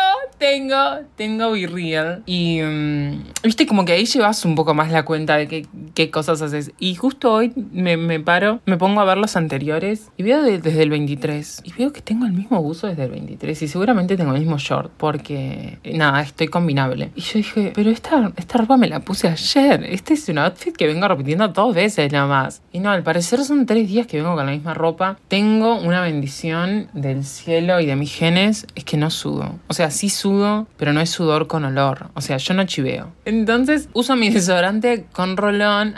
tengo, 0.43 0.75
tengo 1.15 1.51
Be 1.51 1.67
Real. 1.67 2.23
Y 2.25 2.59
mm, 2.61 3.23
viste, 3.43 3.65
como 3.65 3.85
que 3.85 3.93
ahí 3.93 4.05
llevas 4.05 4.43
un 4.43 4.55
poco 4.55 4.73
más 4.73 4.91
la 4.91 5.05
cuenta 5.05 5.37
de 5.37 5.47
qué, 5.47 5.65
qué 5.93 6.11
cosas 6.11 6.41
haces. 6.41 6.71
Y 6.79 6.95
justo 6.95 7.31
hoy 7.31 7.53
me, 7.55 7.95
me, 7.95 8.19
paro, 8.19 8.59
me 8.65 8.77
pongo 8.77 8.99
a 8.99 9.05
ver 9.05 9.17
los 9.17 9.37
anteriores 9.37 10.09
y 10.17 10.23
veo 10.23 10.43
desde 10.43 10.83
el 10.83 10.89
23. 10.89 11.61
Y 11.63 11.73
veo 11.73 11.93
que 11.93 12.01
tengo 12.01 12.25
el 12.25 12.33
mismo 12.33 12.61
buzo 12.61 12.87
desde 12.87 13.05
el 13.05 13.11
23. 13.11 13.61
Y 13.61 13.67
seguramente 13.69 14.17
tengo 14.17 14.33
el 14.33 14.39
mismo 14.39 14.57
short 14.57 14.91
porque, 14.97 15.79
nada, 15.93 16.21
estoy 16.21 16.47
combinable. 16.47 17.11
Y 17.15 17.21
yo 17.21 17.31
dije, 17.35 17.71
pero 17.73 17.89
esta, 17.89 18.33
esta 18.35 18.57
ropa 18.57 18.75
me 18.75 18.89
la 18.89 18.99
puse 18.99 19.29
ayer. 19.29 19.85
Este 19.85 20.15
es 20.15 20.27
un 20.27 20.39
outfit 20.39 20.75
que 20.75 20.87
vengo 20.87 21.07
repitiendo 21.07 21.47
dos 21.47 21.73
veces 21.73 22.11
nada 22.11 22.27
más. 22.27 22.61
Y 22.73 22.79
no, 22.79 22.89
al 22.89 23.03
parecer 23.03 23.43
son 23.45 23.65
tres 23.65 23.87
días 23.87 24.07
que 24.07 24.17
vengo 24.17 24.35
con 24.35 24.45
la 24.45 24.51
misma 24.51 24.73
ropa. 24.73 25.17
Tengo 25.29 25.75
una 25.75 26.01
bendición 26.01 26.89
del 26.93 27.23
cielo 27.23 27.79
y 27.79 27.85
de 27.85 27.95
mis 27.95 28.13
genes, 28.13 28.67
es 28.75 28.83
que 28.83 28.97
no 28.97 29.09
sudo. 29.09 29.42
O 29.67 29.73
sea, 29.73 29.91
sí 29.91 30.09
sudo 30.09 30.67
pero 30.77 30.93
no 30.93 31.01
es 31.01 31.09
sudor 31.09 31.47
con 31.47 31.65
olor. 31.65 32.09
O 32.13 32.21
sea, 32.21 32.37
yo 32.37 32.53
no 32.53 32.65
chiveo. 32.65 33.11
Entonces 33.25 33.89
uso 33.93 34.15
mi 34.15 34.29
desodorante 34.29 35.05
con 35.11 35.37
rolón. 35.37 35.95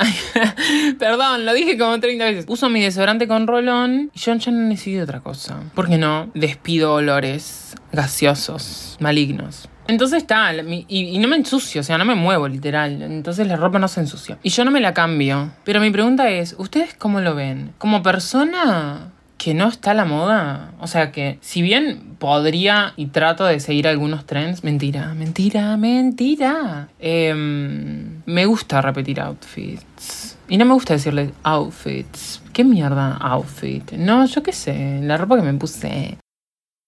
Perdón, 0.99 1.45
lo 1.45 1.53
dije 1.53 1.77
como 1.77 1.99
30 1.99 2.25
veces. 2.25 2.45
Uso 2.47 2.69
mi 2.69 2.81
desodorante 2.81 3.27
con 3.27 3.47
rolón 3.47 4.11
y 4.13 4.19
yo 4.19 4.35
ya 4.35 4.51
no 4.51 4.67
necesito 4.67 5.03
otra 5.03 5.21
cosa. 5.21 5.59
Porque 5.73 5.97
no 5.97 6.29
despido 6.33 6.93
olores 6.93 7.75
gaseosos, 7.91 8.97
malignos. 8.99 9.69
Entonces 9.87 10.23
está, 10.23 10.51
y, 10.53 10.85
y, 10.87 11.19
no 11.19 11.27
me 11.27 11.35
ensucio, 11.35 11.81
o 11.81 11.83
sea, 11.83 11.99
no 11.99 12.05
me 12.05 12.15
muevo 12.15 12.47
literal. 12.47 13.03
Entonces 13.03 13.47
la 13.47 13.55
ropa 13.55 13.77
no 13.77 13.87
se 13.87 13.99
ensucia. 13.99 14.39
Y 14.41 14.49
yo 14.49 14.65
no 14.65 14.71
me 14.71 14.79
la 14.79 14.95
cambio. 14.95 15.51
Pero 15.63 15.79
mi 15.79 15.91
pregunta 15.91 16.29
es, 16.29 16.55
¿ustedes 16.57 16.95
cómo 16.95 17.21
lo 17.21 17.35
ven? 17.35 17.73
Como 17.77 18.01
persona, 18.01 19.11
que 19.37 19.53
no 19.53 19.67
está 19.67 19.91
a 19.91 19.93
la 19.93 20.05
moda. 20.05 20.71
O 20.79 20.87
sea 20.87 21.11
que, 21.11 21.37
si 21.41 21.61
bien 21.61 22.15
podría 22.19 22.93
y 22.95 23.07
trato 23.07 23.45
de 23.45 23.59
seguir 23.59 23.87
algunos 23.87 24.25
trends, 24.25 24.63
mentira, 24.63 25.13
mentira, 25.13 25.77
mentira. 25.77 26.89
Em, 26.99 28.21
me 28.25 28.45
gusta 28.45 28.81
repetir 28.81 29.19
outfits. 29.19 30.37
Y 30.47 30.57
no 30.57 30.65
me 30.65 30.73
gusta 30.73 30.93
decirle 30.93 31.31
outfits. 31.43 32.41
¿Qué 32.53 32.63
mierda 32.63 33.17
outfit? 33.17 33.91
No, 33.93 34.25
yo 34.25 34.43
qué 34.43 34.53
sé, 34.53 34.99
la 35.01 35.17
ropa 35.17 35.35
que 35.37 35.41
me 35.41 35.53
puse. 35.53 36.17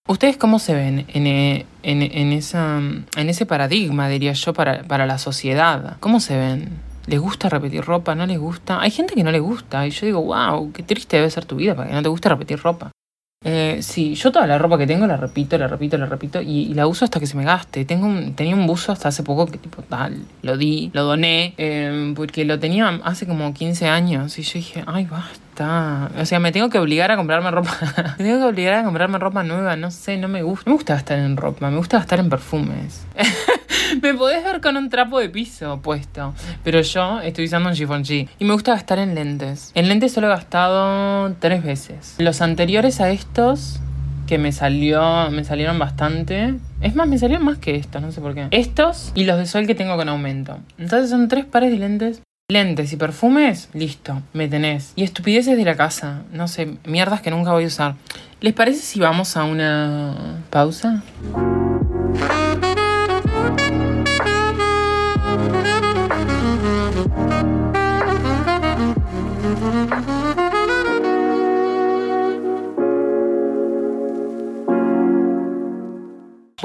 ¿Ustedes 0.08 0.38
cómo 0.38 0.60
se 0.60 0.74
ven 0.74 1.06
en, 1.10 1.28
e, 1.28 1.66
en, 1.84 2.02
en, 2.02 2.32
esa, 2.32 2.78
en 2.78 3.30
ese 3.30 3.46
paradigma, 3.46 4.08
diría 4.08 4.32
yo, 4.32 4.54
para, 4.54 4.84
para 4.84 5.06
la 5.06 5.18
sociedad? 5.18 5.98
¿Cómo 6.00 6.22
se 6.22 6.38
ven? 6.38 6.87
¿Les 7.08 7.20
gusta 7.22 7.48
repetir 7.48 7.84
ropa? 7.86 8.16
¿No 8.16 8.26
les 8.26 8.38
gusta? 8.38 8.82
Hay 8.82 8.92
gente 8.92 9.16
que 9.16 9.24
no 9.24 9.32
le 9.32 9.40
gusta 9.40 9.88
y 9.88 9.92
yo 9.92 10.06
digo, 10.06 10.22
wow, 10.22 10.72
qué 10.74 10.84
triste 10.84 11.16
debe 11.16 11.30
ser 11.30 11.46
tu 11.46 11.56
vida 11.56 11.74
para 11.74 11.88
que 11.88 11.96
no 11.96 12.04
te 12.04 12.10
guste 12.10 12.28
repetir 12.28 12.60
ropa. 12.60 12.92
Eh, 13.46 13.80
sí, 13.82 14.16
yo 14.16 14.32
toda 14.32 14.46
la 14.46 14.58
ropa 14.58 14.78
que 14.78 14.88
tengo 14.88 15.08
la 15.08 15.16
repito, 15.16 15.58
la 15.58 15.68
repito, 15.68 15.98
la 15.98 16.08
repito 16.08 16.42
y, 16.42 16.74
la 16.74 16.86
uso 16.86 17.06
hasta 17.06 17.22
que 17.22 17.28
se 17.28 17.38
me 17.38 17.46
gaste. 17.46 17.86
Tengo 17.86 18.08
un, 18.08 18.34
tenía 18.34 18.56
un 18.56 18.68
buzo 18.68 18.92
hasta 18.92 19.08
hace 19.08 19.24
poco 19.24 19.46
que 19.46 19.58
tipo 19.58 19.84
tal, 19.84 20.26
lo 20.42 20.58
di, 20.58 20.90
lo 20.94 21.04
doné, 21.04 21.54
eh, 21.58 22.14
porque 22.14 22.44
lo 22.44 22.60
tenía 22.60 22.90
hace 23.06 23.26
como 23.26 23.54
15 23.54 23.88
años 23.88 24.38
y 24.38 24.42
yo 24.42 24.54
dije, 24.56 24.84
ay, 24.86 25.06
basta. 25.06 26.12
O 26.20 26.26
sea, 26.26 26.40
me 26.40 26.52
tengo 26.52 26.70
que 26.70 26.78
obligar 26.78 27.12
a 27.12 27.16
comprarme 27.16 27.52
ropa. 27.52 27.74
me 28.18 28.26
tengo 28.26 28.40
que 28.40 28.46
obligar 28.46 28.74
a 28.74 28.84
comprarme 28.84 29.18
ropa 29.18 29.44
nueva, 29.44 29.78
no 29.78 29.92
sé, 29.92 30.18
no 30.18 30.28
me 30.28 30.44
gusta. 30.44 30.64
No 30.66 30.72
me 30.72 30.78
gusta 30.78 30.96
gastar 30.96 31.20
en 31.20 31.38
ropa, 31.38 31.70
me 31.70 31.78
gusta 31.78 32.00
gastar 32.00 32.20
en 32.20 32.30
perfumes. 32.30 33.06
me 34.02 34.14
podés 34.14 34.44
ver 34.44 34.62
con 34.62 34.78
un 34.78 34.90
trapo 34.90 35.20
de 35.20 35.30
piso 35.30 35.82
puesto. 35.82 36.34
Pero 36.64 36.82
yo 36.82 37.22
estoy 37.22 37.46
usando 37.46 37.70
un 37.70 37.76
Givenchy. 37.76 38.28
Y 38.40 38.46
me 38.46 38.54
gusta 38.54 38.74
gastar 38.74 39.00
en 39.00 39.16
lentes. 39.16 39.72
En 39.76 39.88
lentes 39.88 40.14
solo 40.14 40.28
he 40.28 40.30
gastado 40.30 41.34
tres 41.40 41.64
veces. 41.64 42.16
Los 42.18 42.42
anteriores 42.42 43.02
a 43.02 43.10
estos 43.10 43.80
que 44.28 44.38
me 44.38 44.52
salió, 44.52 45.30
me 45.32 45.44
salieron 45.44 45.80
bastante. 45.80 46.56
Es 46.82 46.96
más, 46.96 47.08
me 47.08 47.18
salieron 47.18 47.46
más 47.46 47.58
que 47.58 47.76
estos, 47.76 48.02
no 48.02 48.12
sé 48.12 48.22
por 48.22 48.36
qué. 48.36 48.48
Estos 48.52 49.12
y 49.16 49.24
los 49.24 49.38
de 49.38 49.46
sol 49.46 49.66
que 49.66 49.76
tengo 49.76 49.96
con 49.96 50.10
aumento. 50.10 50.60
Entonces 50.78 51.10
son 51.10 51.28
tres 51.28 51.46
pares 51.46 51.72
de 51.72 51.80
lentes. 51.80 52.22
Lentes 52.50 52.94
y 52.94 52.96
perfumes, 52.96 53.70
listo, 53.74 54.22
me 54.32 54.48
tenés. 54.48 54.94
Y 54.96 55.04
estupideces 55.04 55.58
de 55.58 55.66
la 55.66 55.76
casa, 55.76 56.22
no 56.32 56.48
sé, 56.48 56.78
mierdas 56.86 57.22
que 57.22 57.30
nunca 57.30 57.52
voy 57.52 57.66
a 57.66 57.68
usar. 57.68 57.96
¿Les 58.40 58.54
parece 58.54 58.80
si 58.80 59.02
vamos 59.02 59.36
a 59.36 59.44
una 59.44 60.44
pausa? 60.50 61.04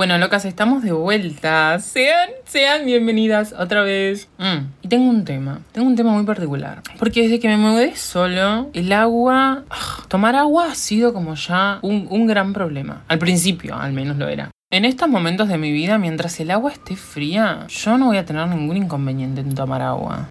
Bueno, 0.03 0.19
locas, 0.19 0.45
estamos 0.45 0.83
de 0.83 0.91
vuelta. 0.91 1.79
Sean, 1.79 2.31
sean 2.45 2.85
bienvenidas 2.85 3.55
otra 3.57 3.83
vez. 3.83 4.29
Mm, 4.37 4.67
y 4.83 4.89
tengo 4.89 5.09
un 5.09 5.25
tema, 5.25 5.61
tengo 5.71 5.87
un 5.87 5.95
tema 5.95 6.11
muy 6.11 6.25
particular. 6.25 6.83
Porque 6.99 7.23
desde 7.23 7.39
que 7.39 7.47
me 7.47 7.57
mudé 7.57 7.95
solo, 7.95 8.69
el 8.73 8.93
agua, 8.93 9.63
ah, 9.71 10.03
tomar 10.09 10.35
agua 10.35 10.73
ha 10.73 10.75
sido 10.75 11.13
como 11.13 11.37
ya 11.37 11.79
un, 11.83 12.09
un 12.11 12.27
gran 12.27 12.53
problema. 12.53 13.05
Al 13.07 13.21
principio, 13.21 13.77
al 13.77 13.93
menos 13.93 14.17
lo 14.17 14.27
era. 14.27 14.51
En 14.73 14.85
estos 14.85 15.09
momentos 15.09 15.47
de 15.47 15.57
mi 15.57 15.71
vida, 15.71 15.99
mientras 15.99 16.41
el 16.41 16.51
agua 16.51 16.73
esté 16.73 16.97
fría, 16.97 17.69
yo 17.69 17.97
no 17.97 18.07
voy 18.07 18.17
a 18.17 18.25
tener 18.25 18.49
ningún 18.49 18.79
inconveniente 18.79 19.41
en 19.41 19.55
tomar 19.55 19.83
agua. 19.83 20.31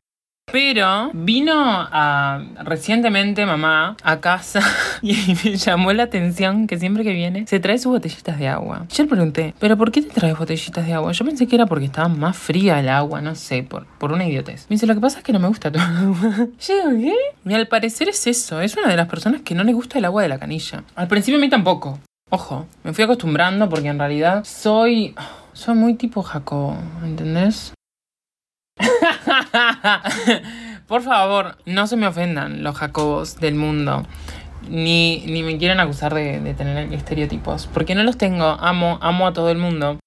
Pero 0.51 1.11
vino 1.13 1.87
recientemente 2.63 3.45
mamá 3.45 3.95
a 4.03 4.19
casa 4.19 4.61
y 5.01 5.15
me 5.43 5.55
llamó 5.55 5.93
la 5.93 6.03
atención 6.03 6.67
que 6.67 6.77
siempre 6.77 7.03
que 7.03 7.13
viene 7.13 7.45
se 7.47 7.59
trae 7.59 7.77
sus 7.77 7.91
botellitas 7.91 8.37
de 8.37 8.47
agua. 8.47 8.85
Yo 8.89 9.03
le 9.03 9.09
pregunté, 9.09 9.53
¿pero 9.59 9.77
por 9.77 9.91
qué 9.91 10.01
te 10.01 10.09
traes 10.09 10.37
botellitas 10.37 10.85
de 10.85 10.93
agua? 10.93 11.11
Yo 11.11 11.25
pensé 11.25 11.47
que 11.47 11.55
era 11.55 11.65
porque 11.65 11.85
estaba 11.85 12.07
más 12.07 12.37
fría 12.37 12.79
el 12.79 12.89
agua, 12.89 13.21
no 13.21 13.35
sé, 13.35 13.63
por, 13.63 13.85
por 13.97 14.11
una 14.11 14.27
idiotez. 14.27 14.65
Me 14.69 14.75
dice, 14.75 14.87
lo 14.87 14.93
que 14.93 15.01
pasa 15.01 15.19
es 15.19 15.23
que 15.23 15.33
no 15.33 15.39
me 15.39 15.47
gusta 15.47 15.71
tomar 15.71 15.95
agua. 15.95 16.47
Yo 16.59 16.75
¿qué? 16.99 17.15
Y 17.45 17.53
al 17.53 17.67
parecer 17.67 18.09
es 18.09 18.27
eso, 18.27 18.61
es 18.61 18.75
una 18.75 18.87
de 18.87 18.97
las 18.97 19.07
personas 19.07 19.41
que 19.41 19.55
no 19.55 19.63
le 19.63 19.73
gusta 19.73 19.99
el 19.99 20.05
agua 20.05 20.21
de 20.21 20.29
la 20.29 20.39
canilla. 20.39 20.83
Al 20.95 21.07
principio 21.07 21.37
a 21.37 21.41
mí 21.41 21.49
tampoco. 21.49 21.99
Ojo, 22.29 22.65
me 22.83 22.93
fui 22.93 23.03
acostumbrando 23.03 23.67
porque 23.69 23.89
en 23.89 23.99
realidad 23.99 24.43
soy... 24.45 25.15
Soy 25.53 25.75
muy 25.75 25.95
tipo 25.95 26.23
Jacobo, 26.23 26.77
¿entendés? 27.03 27.73
Por 30.87 31.01
favor, 31.01 31.57
no 31.65 31.87
se 31.87 31.95
me 31.95 32.07
ofendan 32.07 32.63
los 32.63 32.75
jacobos 32.75 33.39
del 33.39 33.55
mundo. 33.55 34.05
Ni, 34.69 35.23
ni 35.25 35.43
me 35.43 35.57
quieren 35.57 35.79
acusar 35.79 36.13
de, 36.13 36.39
de, 36.39 36.53
tener 36.53 36.93
estereotipos. 36.93 37.67
Porque 37.67 37.95
no 37.95 38.03
los 38.03 38.17
tengo. 38.17 38.45
Amo, 38.45 38.99
amo 39.01 39.27
a 39.27 39.33
todo 39.33 39.49
el 39.49 39.57
mundo. 39.57 39.99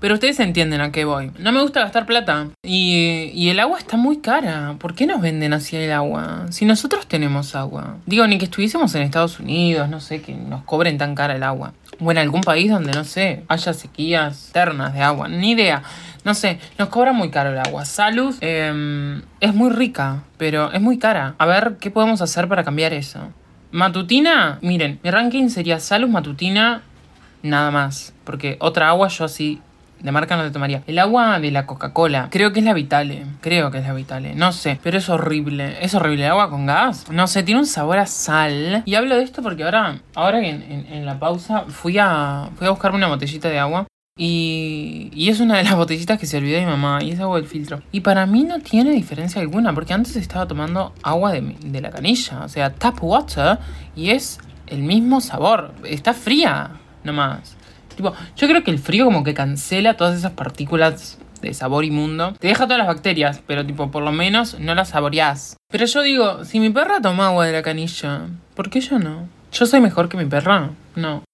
Pero 0.00 0.14
ustedes 0.14 0.40
entienden 0.40 0.80
a 0.80 0.90
qué 0.90 1.04
voy. 1.04 1.30
No 1.38 1.52
me 1.52 1.62
gusta 1.62 1.80
gastar 1.80 2.06
plata. 2.06 2.48
Y, 2.64 3.30
y 3.34 3.50
el 3.50 3.60
agua 3.60 3.78
está 3.78 3.96
muy 3.96 4.18
cara. 4.18 4.74
¿Por 4.80 4.96
qué 4.96 5.06
nos 5.06 5.20
venden 5.20 5.52
así 5.52 5.76
el 5.76 5.92
agua? 5.92 6.46
Si 6.50 6.64
nosotros 6.64 7.06
tenemos 7.06 7.54
agua. 7.54 7.98
Digo, 8.04 8.26
ni 8.26 8.38
que 8.38 8.46
estuviésemos 8.46 8.92
en 8.96 9.02
Estados 9.02 9.38
Unidos, 9.38 9.88
no 9.88 10.00
sé, 10.00 10.20
que 10.20 10.34
nos 10.34 10.64
cobren 10.64 10.98
tan 10.98 11.14
cara 11.14 11.36
el 11.36 11.44
agua. 11.44 11.74
O 12.02 12.10
en 12.10 12.18
algún 12.18 12.40
país 12.40 12.70
donde, 12.70 12.92
no 12.92 13.04
sé, 13.04 13.44
haya 13.48 13.72
sequías 13.72 14.50
eternas 14.50 14.92
de 14.94 15.02
agua. 15.02 15.28
Ni 15.28 15.52
idea. 15.52 15.82
No 16.24 16.34
sé, 16.34 16.58
nos 16.78 16.88
cobra 16.88 17.12
muy 17.12 17.30
caro 17.30 17.50
el 17.50 17.58
agua. 17.58 17.84
Salud 17.84 18.34
em, 18.40 19.22
es 19.40 19.54
muy 19.54 19.70
rica, 19.70 20.22
pero 20.36 20.72
es 20.72 20.80
muy 20.80 20.98
cara. 20.98 21.34
A 21.38 21.46
ver, 21.46 21.76
¿qué 21.80 21.90
podemos 21.90 22.20
hacer 22.22 22.48
para 22.48 22.64
cambiar 22.64 22.92
eso? 22.92 23.20
Matutina, 23.72 24.58
miren, 24.62 25.00
mi 25.02 25.10
ranking 25.10 25.48
sería 25.48 25.80
Salud 25.80 26.08
Matutina, 26.08 26.82
nada 27.42 27.70
más. 27.70 28.14
Porque 28.24 28.56
otra 28.60 28.88
agua 28.88 29.08
yo 29.08 29.24
así 29.24 29.60
de 30.02 30.12
marca 30.12 30.36
no 30.36 30.42
te 30.42 30.50
tomaría. 30.50 30.82
El 30.86 30.98
agua 30.98 31.38
de 31.38 31.50
la 31.50 31.66
Coca-Cola, 31.66 32.28
creo 32.30 32.52
que 32.52 32.60
es 32.60 32.64
la 32.64 32.74
Vitale. 32.74 33.24
Creo 33.40 33.70
que 33.70 33.78
es 33.78 33.86
la 33.86 33.92
Vitale. 33.92 34.34
No 34.34 34.52
sé, 34.52 34.78
pero 34.82 34.98
es 34.98 35.08
horrible. 35.08 35.76
Es 35.80 35.94
horrible. 35.94 36.24
El 36.24 36.32
agua 36.32 36.50
con 36.50 36.66
gas. 36.66 37.10
No 37.10 37.26
sé, 37.26 37.42
tiene 37.42 37.60
un 37.60 37.66
sabor 37.66 37.98
a 37.98 38.06
sal. 38.06 38.82
Y 38.84 38.94
hablo 38.94 39.16
de 39.16 39.22
esto 39.22 39.42
porque 39.42 39.64
ahora, 39.64 40.00
ahora 40.14 40.40
en, 40.40 41.06
la 41.06 41.18
pausa 41.18 41.64
fui 41.68 41.98
a, 41.98 42.50
fui 42.56 42.66
a 42.66 42.70
buscarme 42.70 42.98
una 42.98 43.08
botellita 43.08 43.48
de 43.48 43.58
agua. 43.58 43.86
Y, 44.18 45.10
y, 45.14 45.30
es 45.30 45.40
una 45.40 45.56
de 45.56 45.64
las 45.64 45.74
botellitas 45.76 46.18
que 46.18 46.26
se 46.26 46.36
olvidó 46.36 46.60
mi 46.60 46.66
mamá 46.66 46.98
y 47.02 47.12
es 47.12 47.20
agua 47.20 47.38
del 47.38 47.48
filtro. 47.48 47.80
Y 47.92 48.00
para 48.00 48.26
mí 48.26 48.44
no 48.44 48.58
tiene 48.60 48.90
diferencia 48.90 49.40
alguna, 49.40 49.72
porque 49.72 49.94
antes 49.94 50.16
estaba 50.16 50.46
tomando 50.46 50.92
agua 51.02 51.32
de, 51.32 51.56
de 51.64 51.80
la 51.80 51.90
canilla, 51.90 52.44
o 52.44 52.48
sea, 52.48 52.74
tap 52.74 53.02
water, 53.02 53.58
y 53.96 54.10
es 54.10 54.38
el 54.66 54.82
mismo 54.82 55.22
sabor. 55.22 55.72
Está 55.84 56.12
fría 56.12 56.72
nomás. 57.04 57.56
Yo 58.36 58.48
creo 58.48 58.64
que 58.64 58.70
el 58.70 58.78
frío 58.78 59.04
como 59.04 59.24
que 59.24 59.34
cancela 59.34 59.96
todas 59.96 60.18
esas 60.18 60.32
partículas 60.32 61.18
de 61.40 61.54
sabor 61.54 61.84
inmundo. 61.84 62.34
Te 62.38 62.48
deja 62.48 62.64
todas 62.64 62.78
las 62.78 62.86
bacterias, 62.86 63.42
pero 63.46 63.66
tipo, 63.66 63.90
por 63.90 64.02
lo 64.02 64.12
menos 64.12 64.58
no 64.58 64.74
las 64.74 64.90
saboreás. 64.90 65.56
Pero 65.70 65.86
yo 65.86 66.02
digo, 66.02 66.44
si 66.44 66.60
mi 66.60 66.70
perra 66.70 67.00
toma 67.00 67.28
agua 67.28 67.46
de 67.46 67.52
la 67.52 67.62
canilla, 67.62 68.28
¿por 68.54 68.70
qué 68.70 68.80
yo 68.80 68.98
no? 68.98 69.28
¿Yo 69.52 69.66
soy 69.66 69.80
mejor 69.80 70.08
que 70.08 70.16
mi 70.16 70.24
perra? 70.24 70.70
No. 70.94 71.24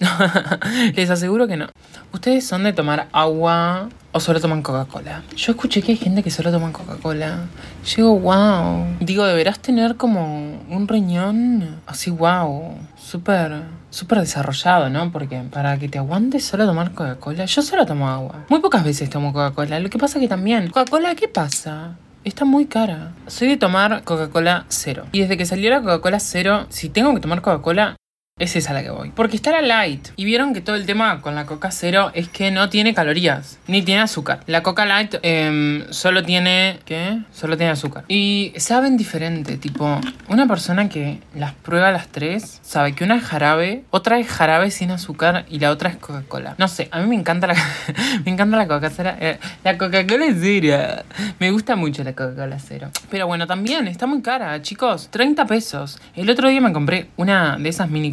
Les 0.96 1.08
aseguro 1.08 1.46
que 1.46 1.56
no. 1.56 1.68
¿Ustedes 2.12 2.44
son 2.44 2.64
de 2.64 2.72
tomar 2.72 3.06
agua 3.12 3.88
o 4.10 4.18
solo 4.18 4.40
toman 4.40 4.60
Coca-Cola? 4.60 5.22
Yo 5.36 5.52
escuché 5.52 5.82
que 5.82 5.92
hay 5.92 5.98
gente 5.98 6.24
que 6.24 6.32
solo 6.32 6.50
toma 6.50 6.72
Coca-Cola. 6.72 7.46
Llego, 7.94 8.18
wow. 8.18 8.86
Digo, 8.98 9.24
deberás 9.24 9.60
tener 9.60 9.94
como 9.94 10.58
un 10.68 10.88
riñón 10.88 11.80
así, 11.86 12.10
wow. 12.10 12.76
Súper, 12.96 13.62
súper 13.90 14.18
desarrollado, 14.18 14.90
¿no? 14.90 15.12
Porque 15.12 15.40
para 15.52 15.78
que 15.78 15.88
te 15.88 15.98
aguantes 15.98 16.44
solo 16.44 16.66
tomar 16.66 16.92
Coca-Cola, 16.92 17.44
yo 17.44 17.62
solo 17.62 17.86
tomo 17.86 18.08
agua. 18.08 18.46
Muy 18.48 18.58
pocas 18.58 18.82
veces 18.82 19.08
tomo 19.08 19.32
Coca-Cola. 19.32 19.78
Lo 19.78 19.90
que 19.90 19.98
pasa 19.98 20.18
que 20.18 20.26
también, 20.26 20.70
Coca-Cola, 20.70 21.14
¿qué 21.14 21.28
pasa? 21.28 21.96
Está 22.24 22.44
muy 22.44 22.66
cara. 22.66 23.12
Soy 23.28 23.46
de 23.46 23.58
tomar 23.58 24.02
Coca-Cola 24.02 24.64
cero. 24.68 25.04
Y 25.12 25.20
desde 25.20 25.36
que 25.36 25.46
salió 25.46 25.70
la 25.70 25.82
Coca-Cola 25.82 26.18
cero, 26.18 26.66
si 26.70 26.88
tengo 26.88 27.14
que 27.14 27.20
tomar 27.20 27.42
Coca-Cola, 27.42 27.94
es 28.40 28.56
esa 28.56 28.72
la 28.72 28.82
que 28.82 28.90
voy. 28.90 29.12
Porque 29.14 29.36
está 29.36 29.52
la 29.52 29.62
light. 29.62 30.08
Y 30.16 30.24
vieron 30.24 30.54
que 30.54 30.60
todo 30.60 30.74
el 30.74 30.86
tema 30.86 31.20
con 31.20 31.36
la 31.36 31.46
coca 31.46 31.70
cero 31.70 32.10
es 32.14 32.28
que 32.28 32.50
no 32.50 32.68
tiene 32.68 32.92
calorías. 32.92 33.60
Ni 33.68 33.82
tiene 33.82 34.00
azúcar. 34.00 34.40
La 34.46 34.64
coca 34.64 34.84
light 34.84 35.14
em, 35.22 35.84
solo 35.90 36.24
tiene... 36.24 36.80
¿Qué? 36.84 37.20
Solo 37.32 37.56
tiene 37.56 37.70
azúcar. 37.70 38.04
Y 38.08 38.52
saben 38.56 38.96
diferente. 38.96 39.56
Tipo, 39.56 40.00
una 40.26 40.48
persona 40.48 40.88
que 40.88 41.20
las 41.36 41.54
prueba 41.54 41.92
las 41.92 42.08
tres 42.08 42.58
sabe 42.62 42.96
que 42.96 43.04
una 43.04 43.14
es 43.18 43.22
jarabe, 43.22 43.84
otra 43.90 44.18
es 44.18 44.26
jarabe 44.26 44.72
sin 44.72 44.90
azúcar 44.90 45.46
y 45.48 45.60
la 45.60 45.70
otra 45.70 45.90
es 45.90 45.96
Coca-Cola. 45.96 46.56
No 46.58 46.66
sé, 46.66 46.88
a 46.90 47.00
mí 47.02 47.06
me 47.06 47.14
encanta 47.14 47.46
la... 47.46 47.54
me 48.24 48.32
encanta 48.32 48.56
la 48.56 48.66
coca 48.66 48.90
cero. 48.90 49.12
Eh, 49.20 49.38
la 49.62 49.78
Coca-Cola 49.78 50.26
cero. 50.36 51.04
Me 51.38 51.52
gusta 51.52 51.76
mucho 51.76 52.02
la 52.02 52.14
Coca-Cola 52.14 52.58
cero. 52.58 52.90
Pero 53.10 53.28
bueno, 53.28 53.46
también 53.46 53.86
está 53.86 54.08
muy 54.08 54.22
cara, 54.22 54.60
chicos. 54.60 55.08
30 55.12 55.46
pesos. 55.46 56.00
El 56.16 56.28
otro 56.30 56.48
día 56.48 56.60
me 56.60 56.72
compré 56.72 57.10
una 57.16 57.58
de 57.58 57.68
esas 57.68 57.88
mini 57.88 58.12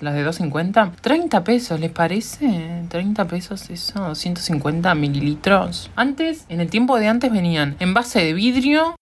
las 0.00 0.14
de 0.14 0.22
250, 0.22 0.92
30 1.00 1.44
pesos, 1.44 1.80
¿les 1.80 1.90
parece? 1.90 2.84
30 2.88 3.24
pesos 3.26 3.70
eso, 3.70 4.00
250 4.00 4.94
mililitros. 4.94 5.90
Antes, 5.96 6.44
en 6.48 6.60
el 6.60 6.70
tiempo 6.70 6.98
de 6.98 7.08
antes 7.08 7.32
venían 7.32 7.76
en 7.80 7.94
base 7.94 8.22
de 8.24 8.32
vidrio 8.34 8.96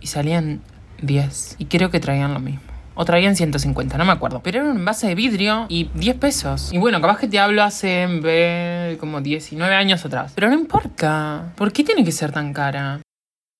y 0.00 0.08
salían 0.08 0.60
10. 1.02 1.56
Y 1.58 1.66
creo 1.66 1.90
que 1.90 2.00
traían 2.00 2.34
lo 2.34 2.40
mismo. 2.40 2.60
O 2.94 3.04
traían 3.04 3.36
150, 3.36 3.98
no 3.98 4.06
me 4.06 4.12
acuerdo. 4.12 4.40
Pero 4.42 4.60
era 4.60 4.70
un 4.70 4.78
envase 4.78 5.06
de 5.06 5.14
vidrio 5.14 5.66
y 5.68 5.90
10 5.94 6.16
pesos. 6.16 6.72
Y 6.72 6.78
bueno, 6.78 7.00
capaz 7.00 7.18
que 7.18 7.28
te 7.28 7.38
hablo 7.38 7.62
hace 7.62 8.96
como 8.98 9.20
19 9.20 9.74
años 9.74 10.04
atrás. 10.04 10.32
Pero 10.34 10.48
no 10.48 10.54
importa. 10.54 11.52
¿Por 11.56 11.72
qué 11.72 11.84
tiene 11.84 12.04
que 12.04 12.12
ser 12.12 12.32
tan 12.32 12.54
cara? 12.54 13.00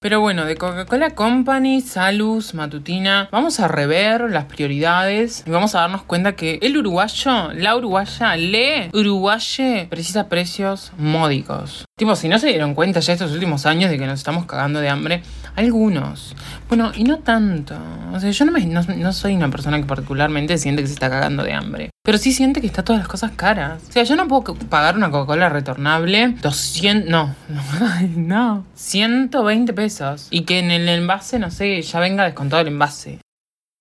Pero 0.07 0.21
bueno, 0.21 0.45
de 0.45 0.55
Coca-Cola 0.55 1.17
Company, 1.17 1.81
Salus, 1.81 2.55
Matutina, 2.55 3.29
vamos 3.33 3.59
a 3.59 3.67
rever 3.67 4.31
las 4.31 4.45
prioridades 4.45 5.43
y 5.45 5.51
vamos 5.51 5.75
a 5.75 5.81
darnos 5.81 6.05
cuenta 6.05 6.37
que 6.37 6.61
el 6.63 6.77
uruguayo, 6.77 7.53
la 7.53 7.75
uruguaya, 7.75 8.37
le 8.37 8.89
uruguaye 8.93 9.89
precisa 9.91 10.29
precios 10.29 10.93
módicos. 10.97 11.86
Tipo, 11.99 12.15
si 12.15 12.29
no 12.29 12.39
se 12.39 12.49
dieron 12.49 12.75
cuenta 12.75 13.01
ya 13.01 13.15
estos 13.15 13.33
últimos 13.33 13.65
años 13.65 13.89
de 13.89 13.97
que 13.99 14.07
nos 14.07 14.19
estamos 14.19 14.45
cagando 14.45 14.81
de 14.81 14.91
hambre, 14.91 15.23
algunos. 15.55 16.37
Bueno, 16.69 16.93
y 16.95 17.05
no 17.05 17.21
tanto. 17.21 17.75
O 18.13 18.21
sea, 18.21 18.31
yo 18.31 18.45
no, 18.45 18.53
me, 18.53 18.67
no, 18.67 19.13
soy 19.15 19.35
una 19.35 19.51
persona 19.51 19.79
que 19.79 19.87
particularmente 19.87 20.59
siente 20.59 20.83
que 20.83 20.89
se 20.89 20.93
está 20.93 21.09
cagando 21.09 21.43
de 21.43 21.55
hambre. 21.55 21.89
Pero 22.05 22.19
sí 22.19 22.33
siente 22.33 22.61
que 22.61 22.67
está 22.67 22.85
todas 22.85 23.01
las 23.01 23.09
cosas 23.09 23.31
caras. 23.31 23.83
O 23.89 23.93
sea, 23.93 24.03
yo 24.03 24.15
no 24.15 24.29
puedo 24.29 24.57
pagar 24.69 24.95
una 24.95 25.11
Coca-Cola 25.11 25.49
retornable 25.49 26.37
200, 26.43 27.09
no, 27.11 27.35
no, 28.15 28.67
120 28.75 29.73
pesos. 29.73 30.27
Y 30.31 30.43
que 30.43 30.59
en 30.59 30.71
el 30.71 30.87
envase, 30.91 31.39
no 31.39 31.51
sé, 31.51 31.81
ya 31.81 31.99
venga 31.99 32.25
descontado 32.25 32.61
el 32.61 32.69
envase. 32.69 33.21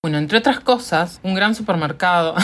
Bueno, 0.06 0.18
entre 0.18 0.38
otras 0.38 0.60
cosas, 0.60 1.18
un 1.24 1.34
gran 1.34 1.56
supermercado, 1.56 2.36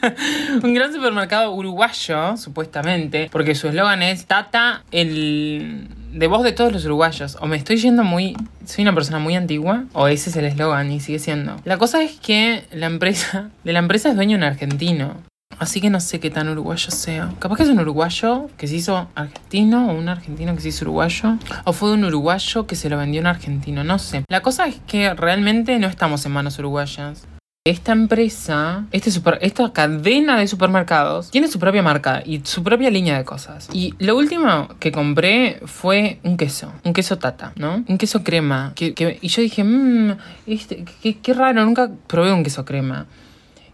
un 0.62 0.74
gran 0.74 0.92
supermercado 0.92 1.52
uruguayo, 1.52 2.36
supuestamente, 2.36 3.28
porque 3.32 3.56
su 3.56 3.66
eslogan 3.66 4.00
es 4.00 4.26
Tata, 4.26 4.84
el 4.92 5.88
de 6.12 6.26
voz 6.28 6.44
de 6.44 6.52
todos 6.52 6.72
los 6.72 6.84
uruguayos. 6.84 7.36
O 7.40 7.48
me 7.48 7.56
estoy 7.56 7.78
yendo 7.78 8.04
muy, 8.04 8.36
soy 8.64 8.82
una 8.82 8.94
persona 8.94 9.18
muy 9.18 9.34
antigua, 9.34 9.86
o 9.92 10.06
ese 10.06 10.30
es 10.30 10.36
el 10.36 10.44
eslogan 10.44 10.92
y 10.92 11.00
sigue 11.00 11.18
siendo. 11.18 11.56
La 11.64 11.78
cosa 11.78 12.00
es 12.00 12.12
que 12.20 12.62
la 12.70 12.86
empresa, 12.86 13.50
de 13.64 13.72
la 13.72 13.80
empresa 13.80 14.10
es 14.10 14.14
dueño 14.14 14.36
un 14.36 14.44
argentino. 14.44 15.16
Así 15.58 15.80
que 15.80 15.90
no 15.90 16.00
sé 16.00 16.20
qué 16.20 16.30
tan 16.30 16.48
uruguayo 16.48 16.90
sea. 16.90 17.32
Capaz 17.38 17.56
que 17.56 17.62
es 17.64 17.68
un 17.68 17.80
uruguayo 17.80 18.48
que 18.56 18.66
se 18.66 18.76
hizo 18.76 19.08
argentino 19.14 19.90
o 19.90 19.94
un 19.94 20.08
argentino 20.08 20.54
que 20.54 20.62
se 20.62 20.68
hizo 20.68 20.86
uruguayo. 20.86 21.36
O 21.64 21.72
fue 21.72 21.92
un 21.92 22.04
uruguayo 22.04 22.66
que 22.66 22.76
se 22.76 22.88
lo 22.88 22.96
vendió 22.96 23.20
a 23.20 23.22
un 23.22 23.26
argentino. 23.26 23.84
No 23.84 23.98
sé. 23.98 24.24
La 24.28 24.40
cosa 24.40 24.66
es 24.66 24.80
que 24.86 25.12
realmente 25.12 25.78
no 25.78 25.86
estamos 25.86 26.24
en 26.24 26.32
manos 26.32 26.58
uruguayas. 26.58 27.26
Esta 27.66 27.92
empresa, 27.92 28.86
este 28.90 29.10
super, 29.10 29.36
esta 29.42 29.70
cadena 29.70 30.38
de 30.38 30.46
supermercados, 30.46 31.30
tiene 31.30 31.46
su 31.46 31.58
propia 31.58 31.82
marca 31.82 32.22
y 32.24 32.40
su 32.44 32.62
propia 32.62 32.88
línea 32.88 33.18
de 33.18 33.24
cosas. 33.26 33.68
Y 33.70 33.94
lo 33.98 34.16
último 34.16 34.66
que 34.78 34.90
compré 34.90 35.60
fue 35.66 36.20
un 36.24 36.38
queso, 36.38 36.72
un 36.84 36.94
queso 36.94 37.18
tata, 37.18 37.52
¿no? 37.56 37.84
Un 37.86 37.98
queso 37.98 38.24
crema. 38.24 38.72
Que, 38.74 39.18
y 39.20 39.28
yo 39.28 39.42
dije, 39.42 39.62
mmm, 39.62 40.16
este, 40.46 40.86
qué, 41.02 41.18
qué 41.18 41.34
raro, 41.34 41.62
nunca 41.66 41.90
probé 42.06 42.32
un 42.32 42.42
queso 42.42 42.64
crema. 42.64 43.06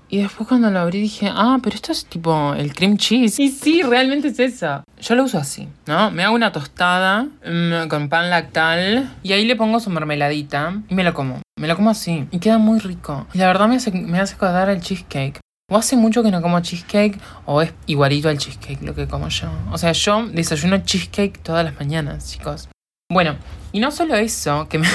Y 0.08 0.18
después 0.18 0.48
cuando 0.48 0.70
lo 0.70 0.78
abrí 0.78 1.00
dije, 1.00 1.30
ah, 1.32 1.58
pero 1.62 1.74
esto 1.74 1.92
es 1.92 2.06
tipo 2.06 2.54
el 2.54 2.74
cream 2.74 2.96
cheese. 2.96 3.40
Y 3.40 3.48
sí, 3.48 3.82
realmente 3.82 4.28
es 4.28 4.38
eso. 4.38 4.84
Yo 5.00 5.14
lo 5.14 5.24
uso 5.24 5.38
así, 5.38 5.68
¿no? 5.86 6.10
Me 6.10 6.24
hago 6.24 6.34
una 6.34 6.52
tostada 6.52 7.26
mm, 7.44 7.88
con 7.88 8.08
pan 8.08 8.30
lactal 8.30 9.10
y 9.22 9.32
ahí 9.32 9.44
le 9.44 9.56
pongo 9.56 9.80
su 9.80 9.90
mermeladita 9.90 10.80
y 10.88 10.94
me 10.94 11.04
lo 11.04 11.12
como. 11.12 11.40
Me 11.58 11.68
lo 11.68 11.76
como 11.76 11.90
así 11.90 12.26
y 12.30 12.38
queda 12.38 12.58
muy 12.58 12.78
rico. 12.78 13.26
Y 13.34 13.38
la 13.38 13.46
verdad 13.46 13.68
me 13.68 13.76
hace, 13.76 13.90
me 13.90 14.20
hace 14.20 14.34
acordar 14.34 14.68
el 14.68 14.80
cheesecake. 14.80 15.40
O 15.68 15.76
hace 15.76 15.96
mucho 15.96 16.22
que 16.22 16.30
no 16.30 16.40
como 16.40 16.60
cheesecake 16.60 17.18
o 17.44 17.60
es 17.60 17.74
igualito 17.86 18.28
al 18.28 18.38
cheesecake 18.38 18.82
lo 18.82 18.94
que 18.94 19.08
como 19.08 19.28
yo. 19.28 19.48
O 19.72 19.78
sea, 19.78 19.90
yo 19.90 20.26
desayuno 20.28 20.78
cheesecake 20.78 21.42
todas 21.42 21.64
las 21.64 21.78
mañanas, 21.80 22.30
chicos. 22.30 22.68
Bueno, 23.08 23.36
y 23.70 23.78
no 23.78 23.92
solo 23.92 24.16
eso, 24.16 24.68
que 24.68 24.78
me... 24.78 24.88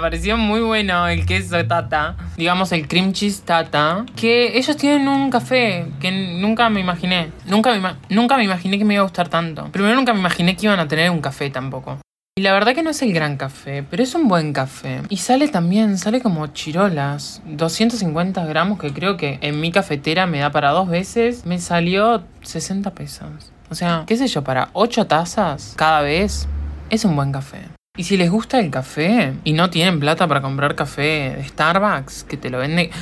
pareció 0.00 0.38
muy 0.38 0.60
bueno 0.60 1.06
el 1.08 1.26
queso 1.26 1.62
tata, 1.66 2.16
digamos 2.38 2.72
el 2.72 2.88
cream 2.88 3.12
cheese 3.12 3.42
tata, 3.42 4.06
que 4.16 4.56
ellos 4.56 4.74
tienen 4.78 5.06
un 5.06 5.30
café 5.30 5.86
que 6.00 6.10
nunca 6.10 6.70
me 6.70 6.80
imaginé, 6.80 7.30
nunca 7.44 7.74
me, 7.74 7.96
nunca 8.08 8.38
me 8.38 8.44
imaginé 8.44 8.78
que 8.78 8.84
me 8.86 8.94
iba 8.94 9.02
a 9.02 9.04
gustar 9.04 9.28
tanto. 9.28 9.70
Primero 9.72 9.94
nunca 9.94 10.14
me 10.14 10.20
imaginé 10.20 10.56
que 10.56 10.64
iban 10.64 10.80
a 10.80 10.88
tener 10.88 11.10
un 11.10 11.20
café 11.20 11.50
tampoco. 11.50 11.98
Y 12.34 12.40
la 12.40 12.54
verdad 12.54 12.74
que 12.74 12.82
no 12.82 12.90
es 12.90 13.02
el 13.02 13.12
gran 13.12 13.36
café, 13.36 13.84
pero 13.88 14.02
es 14.02 14.14
un 14.14 14.26
buen 14.26 14.54
café. 14.54 15.02
Y 15.10 15.18
sale 15.18 15.48
también, 15.48 15.98
sale 15.98 16.22
como 16.22 16.46
chirolas. 16.46 17.42
250 17.44 18.44
gramos 18.46 18.80
que 18.80 18.92
creo 18.92 19.18
que 19.18 19.38
en 19.42 19.60
mi 19.60 19.70
cafetera 19.70 20.26
me 20.26 20.38
da 20.38 20.50
para 20.50 20.70
dos 20.70 20.88
veces. 20.88 21.44
Me 21.44 21.58
salió 21.60 22.24
60 22.40 22.90
pesos. 22.94 23.52
O 23.74 23.76
sea, 23.76 24.04
qué 24.06 24.16
sé 24.16 24.28
yo, 24.28 24.44
para 24.44 24.70
8 24.74 25.08
tazas 25.08 25.74
cada 25.74 26.00
vez 26.00 26.46
es 26.90 27.04
un 27.04 27.16
buen 27.16 27.32
café. 27.32 27.58
Y 27.98 28.04
si 28.04 28.16
les 28.16 28.30
gusta 28.30 28.60
el 28.60 28.70
café 28.70 29.34
y 29.42 29.52
no 29.52 29.68
tienen 29.68 29.98
plata 29.98 30.28
para 30.28 30.40
comprar 30.40 30.76
café 30.76 31.34
de 31.36 31.44
Starbucks, 31.48 32.22
que 32.22 32.36
te 32.36 32.50
lo 32.50 32.58
vende... 32.58 32.92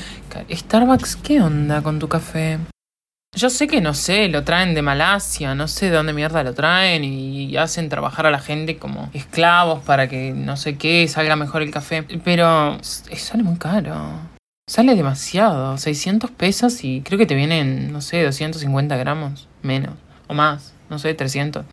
Starbucks, 0.50 1.16
¿qué 1.16 1.42
onda 1.42 1.82
con 1.82 1.98
tu 1.98 2.08
café? 2.08 2.58
Yo 3.36 3.50
sé 3.50 3.66
que 3.66 3.82
no 3.82 3.92
sé, 3.92 4.28
lo 4.28 4.44
traen 4.44 4.72
de 4.72 4.80
Malasia, 4.80 5.54
no 5.54 5.68
sé 5.68 5.90
de 5.90 5.96
dónde 5.96 6.14
mierda 6.14 6.42
lo 6.42 6.54
traen 6.54 7.04
y 7.04 7.54
hacen 7.58 7.90
trabajar 7.90 8.24
a 8.24 8.30
la 8.30 8.38
gente 8.38 8.78
como 8.78 9.10
esclavos 9.12 9.84
para 9.84 10.08
que 10.08 10.32
no 10.32 10.56
sé 10.56 10.78
qué 10.78 11.06
salga 11.06 11.36
mejor 11.36 11.60
el 11.60 11.70
café. 11.70 12.02
Pero 12.24 12.78
sale 12.80 13.42
muy 13.42 13.58
caro. 13.58 13.94
Sale 14.66 14.94
demasiado, 14.94 15.76
600 15.76 16.30
pesos 16.30 16.82
y 16.82 17.02
creo 17.02 17.18
que 17.18 17.26
te 17.26 17.34
vienen, 17.34 17.92
no 17.92 18.00
sé, 18.00 18.22
250 18.22 18.96
gramos, 18.96 19.46
menos, 19.60 19.96
más, 20.32 20.72
no 20.90 20.98
sé, 20.98 21.14
300. 21.14 21.66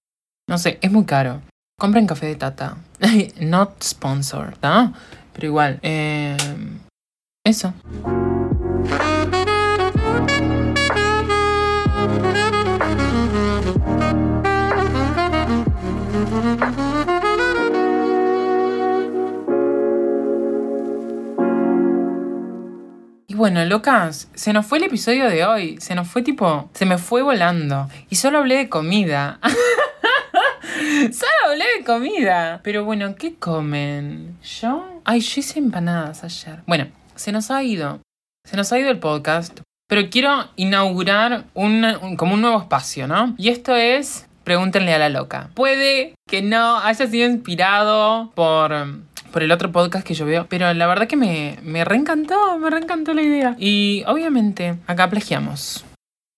No 0.48 0.58
sé, 0.58 0.80
es 0.82 0.92
muy 0.92 1.06
caro. 1.06 1.42
Compren 1.80 2.08
café 2.08 2.26
de 2.26 2.36
tata. 2.36 2.78
Not 3.40 3.84
sponsored, 3.84 4.56
¿tá? 4.60 4.94
Pero 5.34 5.48
igual, 5.48 5.80
eh, 5.82 6.36
eso. 7.46 7.74
Locas, 23.70 24.30
se 24.34 24.52
nos 24.52 24.66
fue 24.66 24.80
el 24.80 24.86
episodio 24.86 25.30
de 25.30 25.46
hoy. 25.46 25.78
Se 25.80 25.96
nos 25.96 26.08
fue 26.08 26.22
tipo, 26.22 26.70
se 26.74 26.86
me 26.86 26.98
fue 26.98 27.22
volando. 27.22 27.88
Y 28.10 28.16
solo 28.16 28.40
hablé 28.40 28.58
de 28.58 28.70
comida. 28.70 29.40
Solo 31.12 31.32
hablé 31.48 31.66
de 31.78 31.84
comida. 31.84 32.62
Pero 32.64 32.84
bueno, 32.86 33.16
¿qué 33.16 33.36
comen? 33.36 34.38
¿Yo? 34.62 35.02
Ay, 35.06 35.20
yo 35.22 35.40
hice 35.40 35.60
empanadas 35.60 36.24
ayer. 36.24 36.60
Bueno, 36.68 36.88
se 37.16 37.32
nos 37.32 37.52
ha 37.52 37.64
ido. 37.64 38.00
Se 38.46 38.58
nos 38.58 38.72
ha 38.72 38.80
ido 38.80 38.90
el 38.90 39.00
podcast. 39.00 39.62
Pero 39.88 40.10
quiero 40.10 40.50
inaugurar 40.56 41.46
un, 41.54 42.16
como 42.18 42.36
un 42.36 42.42
nuevo 42.42 42.60
espacio, 42.60 43.08
¿no? 43.08 43.34
Y 43.38 43.50
esto 43.50 43.76
es 43.76 44.28
pregúntenle 44.44 44.94
a 44.94 44.98
la 45.00 45.10
loca. 45.10 45.52
Puede 45.54 46.16
que 46.28 46.42
no 46.42 46.78
haya 46.80 47.06
sido 47.06 47.30
inspirado 47.30 48.32
por 48.34 48.74
por 49.30 49.44
el 49.44 49.52
otro 49.52 49.72
podcast 49.72 50.06
que 50.06 50.14
yo 50.14 50.26
veo. 50.26 50.48
Pero 50.50 50.74
la 50.74 50.88
verdad 50.88 51.08
que 51.08 51.16
me, 51.16 51.58
me 51.64 51.86
reencantó, 51.86 52.58
me 52.58 52.70
reencantó 52.70 53.14
la 53.14 53.22
idea. 53.22 53.56
Y 53.58 54.04
obviamente, 54.08 54.76
acá 54.88 55.10
plagiamos. 55.10 55.86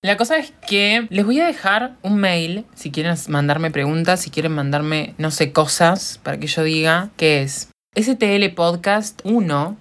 La 0.03 0.17
cosa 0.17 0.37
es 0.37 0.51
que 0.67 1.05
les 1.11 1.25
voy 1.25 1.39
a 1.39 1.45
dejar 1.45 1.95
un 2.01 2.17
mail 2.17 2.65
si 2.73 2.89
quieren 2.89 3.15
mandarme 3.27 3.69
preguntas, 3.69 4.21
si 4.21 4.31
quieren 4.31 4.51
mandarme, 4.51 5.13
no 5.19 5.29
sé, 5.29 5.51
cosas 5.51 6.19
para 6.23 6.39
que 6.39 6.47
yo 6.47 6.63
diga, 6.63 7.09
que 7.17 7.43
es 7.43 7.70
stlpodcast1 7.95 9.75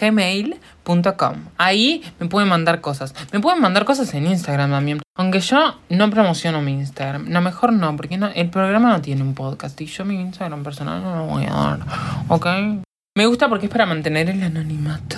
gmail.com. 0.00 1.34
Ahí 1.56 2.02
me 2.20 2.28
pueden 2.28 2.48
mandar 2.48 2.80
cosas. 2.80 3.14
Me 3.32 3.40
pueden 3.40 3.60
mandar 3.62 3.84
cosas 3.84 4.12
en 4.14 4.26
Instagram 4.26 4.70
también. 4.70 5.00
Aunque 5.16 5.40
yo 5.40 5.80
no 5.88 6.10
promociono 6.10 6.60
mi 6.60 6.72
Instagram. 6.72 7.28
No, 7.28 7.40
mejor 7.40 7.72
no, 7.72 7.96
porque 7.96 8.18
el 8.34 8.50
programa 8.50 8.90
no 8.92 9.00
tiene 9.00 9.22
un 9.22 9.34
podcast. 9.34 9.80
Y 9.80 9.86
yo 9.86 10.04
mi 10.04 10.20
Instagram 10.20 10.62
personal 10.62 11.02
no 11.02 11.16
lo 11.16 11.24
voy 11.24 11.44
a 11.44 11.50
dar. 11.50 11.78
¿Ok? 12.28 12.46
Me 13.16 13.24
gusta 13.24 13.48
porque 13.48 13.66
es 13.66 13.72
para 13.72 13.86
mantener 13.86 14.28
el 14.28 14.42
anonimato. 14.42 15.16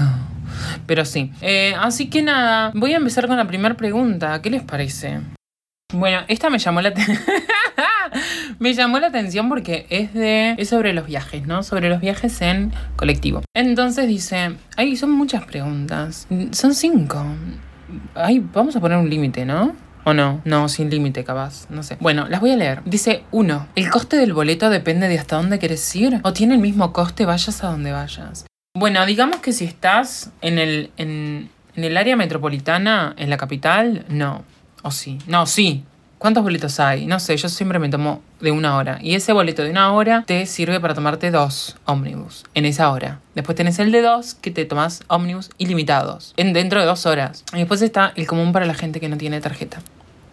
Pero 0.86 1.04
sí. 1.04 1.32
Eh, 1.40 1.74
así 1.78 2.08
que 2.08 2.22
nada, 2.22 2.70
voy 2.74 2.92
a 2.94 2.98
empezar 2.98 3.26
con 3.26 3.36
la 3.36 3.46
primera 3.46 3.76
pregunta. 3.76 4.40
¿Qué 4.40 4.50
les 4.50 4.62
parece? 4.62 5.20
Bueno, 5.92 6.20
esta 6.28 6.50
me 6.50 6.58
llamó 6.58 6.80
la 6.80 6.90
atención. 6.90 7.18
me 8.58 8.74
llamó 8.74 8.98
la 8.98 9.08
atención 9.08 9.48
porque 9.48 9.86
es 9.90 10.14
de. 10.14 10.54
es 10.58 10.68
sobre 10.68 10.92
los 10.92 11.06
viajes, 11.06 11.46
¿no? 11.46 11.62
Sobre 11.62 11.88
los 11.88 12.00
viajes 12.00 12.40
en 12.42 12.72
colectivo. 12.96 13.42
Entonces 13.54 14.06
dice. 14.08 14.56
Ay, 14.76 14.96
son 14.96 15.10
muchas 15.10 15.44
preguntas. 15.44 16.26
Son 16.52 16.74
cinco. 16.74 17.24
Ay, 18.14 18.44
vamos 18.52 18.76
a 18.76 18.80
poner 18.80 18.98
un 18.98 19.08
límite, 19.08 19.44
¿no? 19.44 19.74
¿O 20.04 20.14
no? 20.14 20.40
No, 20.44 20.68
sin 20.68 20.90
límite, 20.90 21.24
capaz. 21.24 21.66
No 21.70 21.82
sé. 21.82 21.96
Bueno, 22.00 22.28
las 22.28 22.40
voy 22.40 22.50
a 22.52 22.56
leer. 22.56 22.82
Dice, 22.84 23.24
uno, 23.30 23.68
¿el 23.74 23.90
coste 23.90 24.16
del 24.16 24.32
boleto 24.32 24.70
depende 24.70 25.08
de 25.08 25.18
hasta 25.18 25.36
dónde 25.36 25.58
quieres 25.58 25.94
ir? 25.96 26.20
¿O 26.22 26.32
tiene 26.32 26.54
el 26.54 26.60
mismo 26.60 26.92
coste 26.92 27.26
vayas 27.26 27.62
a 27.62 27.68
donde 27.68 27.92
vayas? 27.92 28.46
Bueno, 28.74 29.04
digamos 29.06 29.40
que 29.40 29.52
si 29.52 29.64
estás 29.64 30.32
en 30.40 30.58
el, 30.58 30.90
en, 30.96 31.50
el 31.74 31.96
área 31.96 32.16
metropolitana, 32.16 33.14
en 33.18 33.28
la 33.28 33.36
capital, 33.36 34.04
no. 34.08 34.44
¿O 34.82 34.90
sí? 34.90 35.18
No, 35.26 35.46
sí. 35.46 35.84
¿Cuántos 36.18 36.42
boletos 36.42 36.80
hay? 36.80 37.06
No 37.06 37.20
sé, 37.20 37.36
yo 37.36 37.48
siempre 37.48 37.78
me 37.78 37.88
tomo 37.88 38.22
de 38.40 38.50
una 38.50 38.76
hora. 38.76 38.98
Y 39.00 39.14
ese 39.14 39.32
boleto 39.32 39.62
de 39.62 39.70
una 39.70 39.92
hora 39.92 40.24
te 40.26 40.46
sirve 40.46 40.80
para 40.80 40.92
tomarte 40.92 41.30
dos 41.30 41.76
ómnibus 41.84 42.44
en 42.54 42.64
esa 42.64 42.90
hora. 42.90 43.20
Después 43.36 43.54
tenés 43.54 43.78
el 43.78 43.92
de 43.92 44.02
dos 44.02 44.34
que 44.34 44.50
te 44.50 44.64
tomas 44.64 45.04
ómnibus 45.06 45.50
ilimitados 45.58 46.34
en 46.36 46.52
dentro 46.52 46.80
de 46.80 46.86
dos 46.86 47.06
horas. 47.06 47.44
Y 47.52 47.58
después 47.58 47.82
está 47.82 48.12
el 48.16 48.26
común 48.26 48.52
para 48.52 48.66
la 48.66 48.74
gente 48.74 48.98
que 48.98 49.08
no 49.08 49.16
tiene 49.16 49.40
tarjeta. 49.40 49.78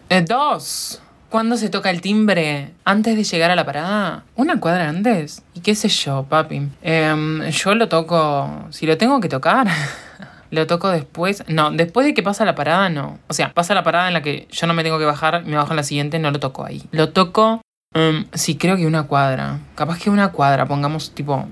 Eh, 0.08 0.22
dos. 0.22 1.00
¿Cuándo 1.30 1.56
se 1.56 1.68
toca 1.68 1.90
el 1.90 2.00
timbre? 2.00 2.72
¿Antes 2.84 3.16
de 3.16 3.22
llegar 3.22 3.52
a 3.52 3.56
la 3.56 3.64
parada? 3.64 4.24
¿Una 4.34 4.58
cuadra 4.58 4.88
antes? 4.88 5.42
¿Y 5.54 5.60
qué 5.60 5.76
sé 5.76 5.88
yo, 5.88 6.24
papi? 6.28 6.68
Em, 6.82 7.42
yo 7.50 7.74
lo 7.76 7.88
toco... 7.88 8.66
Si 8.70 8.86
lo 8.86 8.96
tengo 8.96 9.20
que 9.20 9.28
tocar... 9.28 9.68
lo 10.50 10.66
toco 10.66 10.88
después. 10.88 11.44
No, 11.48 11.70
después 11.70 12.06
de 12.06 12.14
que 12.14 12.22
pasa 12.22 12.44
la 12.44 12.54
parada, 12.54 12.88
no. 12.88 13.18
O 13.28 13.34
sea, 13.34 13.52
pasa 13.52 13.74
la 13.74 13.82
parada 13.82 14.08
en 14.08 14.14
la 14.14 14.22
que 14.22 14.46
yo 14.50 14.66
no 14.66 14.74
me 14.74 14.82
tengo 14.82 14.98
que 14.98 15.04
bajar, 15.04 15.44
me 15.44 15.56
bajo 15.56 15.72
en 15.72 15.76
la 15.76 15.82
siguiente, 15.82 16.18
no 16.18 16.30
lo 16.30 16.40
toco 16.40 16.64
ahí. 16.64 16.82
Lo 16.90 17.10
toco, 17.10 17.60
um, 17.94 18.24
sí, 18.32 18.56
creo 18.56 18.76
que 18.76 18.86
una 18.86 19.04
cuadra. 19.04 19.58
Capaz 19.74 19.98
que 19.98 20.10
una 20.10 20.32
cuadra, 20.32 20.66
pongamos 20.66 21.14
tipo 21.14 21.46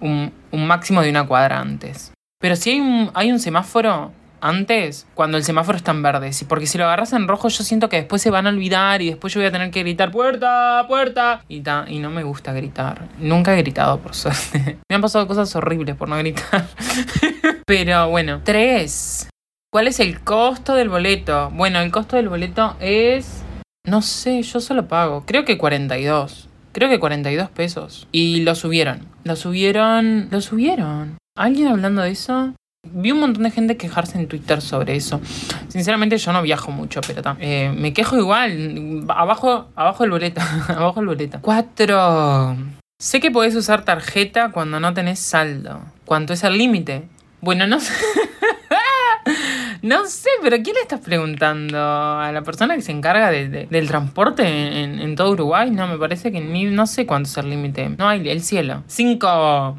un, 0.00 0.32
máximo 0.52 1.02
de 1.02 1.10
una 1.10 1.26
cuadra 1.26 1.60
antes. 1.60 2.12
Pero 2.40 2.56
si 2.56 2.70
hay 2.70 2.80
un, 2.80 3.10
hay 3.14 3.32
un 3.32 3.38
semáforo, 3.38 4.12
antes, 4.44 5.06
cuando 5.14 5.38
el 5.38 5.44
semáforo 5.44 5.78
está 5.78 5.92
en 5.92 6.02
verde. 6.02 6.30
Porque 6.46 6.66
si 6.66 6.76
lo 6.76 6.84
agarras 6.84 7.14
en 7.14 7.26
rojo, 7.26 7.48
yo 7.48 7.64
siento 7.64 7.88
que 7.88 7.96
después 7.96 8.20
se 8.20 8.28
van 8.28 8.46
a 8.46 8.50
olvidar 8.50 9.00
y 9.00 9.08
después 9.08 9.32
yo 9.32 9.40
voy 9.40 9.46
a 9.46 9.50
tener 9.50 9.70
que 9.70 9.80
gritar 9.80 10.10
¡Puerta! 10.10 10.84
¡Puerta! 10.86 11.42
Y, 11.48 11.62
y 11.88 11.98
no 11.98 12.10
me 12.10 12.22
gusta 12.24 12.52
gritar. 12.52 13.08
Nunca 13.18 13.54
he 13.54 13.56
gritado, 13.56 14.00
por 14.00 14.14
suerte. 14.14 14.78
me 14.88 14.96
han 14.96 15.00
pasado 15.00 15.26
cosas 15.26 15.56
horribles 15.56 15.96
por 15.96 16.10
no 16.10 16.18
gritar. 16.18 16.66
Pero 17.66 18.08
bueno. 18.10 18.40
Tres. 18.44 19.28
¿Cuál 19.72 19.88
es 19.88 20.00
el 20.00 20.20
costo 20.20 20.74
del 20.74 20.88
boleto? 20.88 21.50
Bueno, 21.50 21.80
el 21.80 21.90
costo 21.90 22.16
del 22.16 22.28
boleto 22.28 22.76
es... 22.80 23.42
No 23.86 24.02
sé, 24.02 24.42
yo 24.42 24.60
solo 24.60 24.86
pago. 24.86 25.24
Creo 25.26 25.44
que 25.44 25.58
42. 25.58 26.48
Creo 26.72 26.88
que 26.88 26.98
42 26.98 27.50
pesos. 27.50 28.08
Y 28.12 28.42
lo 28.42 28.54
subieron. 28.54 29.08
Lo 29.24 29.36
subieron. 29.36 30.28
Lo 30.30 30.40
subieron. 30.40 31.18
¿Alguien 31.36 31.68
hablando 31.68 32.02
de 32.02 32.10
eso? 32.10 32.54
Vi 32.84 33.10
un 33.10 33.20
montón 33.20 33.42
de 33.42 33.50
gente 33.50 33.76
quejarse 33.76 34.18
en 34.18 34.28
Twitter 34.28 34.60
sobre 34.60 34.94
eso. 34.96 35.20
Sinceramente 35.68 36.18
yo 36.18 36.32
no 36.32 36.42
viajo 36.42 36.70
mucho, 36.70 37.00
pero 37.06 37.36
eh, 37.40 37.74
me 37.76 37.92
quejo 37.92 38.16
igual. 38.16 39.04
Abajo, 39.08 39.68
abajo 39.74 40.04
el 40.04 40.10
boleto. 40.10 40.40
abajo 40.68 41.00
el 41.00 41.06
boleto. 41.06 41.38
Cuatro. 41.40 42.56
Sé 43.00 43.20
que 43.20 43.30
podés 43.30 43.54
usar 43.56 43.84
tarjeta 43.84 44.52
cuando 44.52 44.78
no 44.80 44.94
tenés 44.94 45.18
saldo. 45.18 45.80
¿Cuánto 46.04 46.32
es 46.32 46.44
el 46.44 46.58
límite? 46.58 47.08
Bueno, 47.44 47.66
no 47.66 47.78
sé. 47.78 47.92
no 49.82 50.06
sé, 50.06 50.30
pero 50.42 50.56
¿quién 50.62 50.74
le 50.76 50.80
estás 50.80 51.00
preguntando? 51.00 51.78
¿A 51.78 52.32
la 52.32 52.42
persona 52.42 52.74
que 52.74 52.80
se 52.80 52.92
encarga 52.92 53.30
del 53.30 53.86
transporte 53.86 54.44
en, 54.82 55.14
todo 55.14 55.32
Uruguay? 55.32 55.70
No, 55.70 55.86
me 55.86 55.98
parece 55.98 56.32
que 56.32 56.40
ni, 56.40 56.64
no 56.64 56.86
sé 56.86 57.04
cuánto 57.04 57.28
es 57.28 57.36
el 57.36 57.50
límite. 57.50 57.90
No 57.90 58.08
hay 58.08 58.26
el 58.30 58.42
cielo. 58.42 58.82
Cinco. 58.86 59.78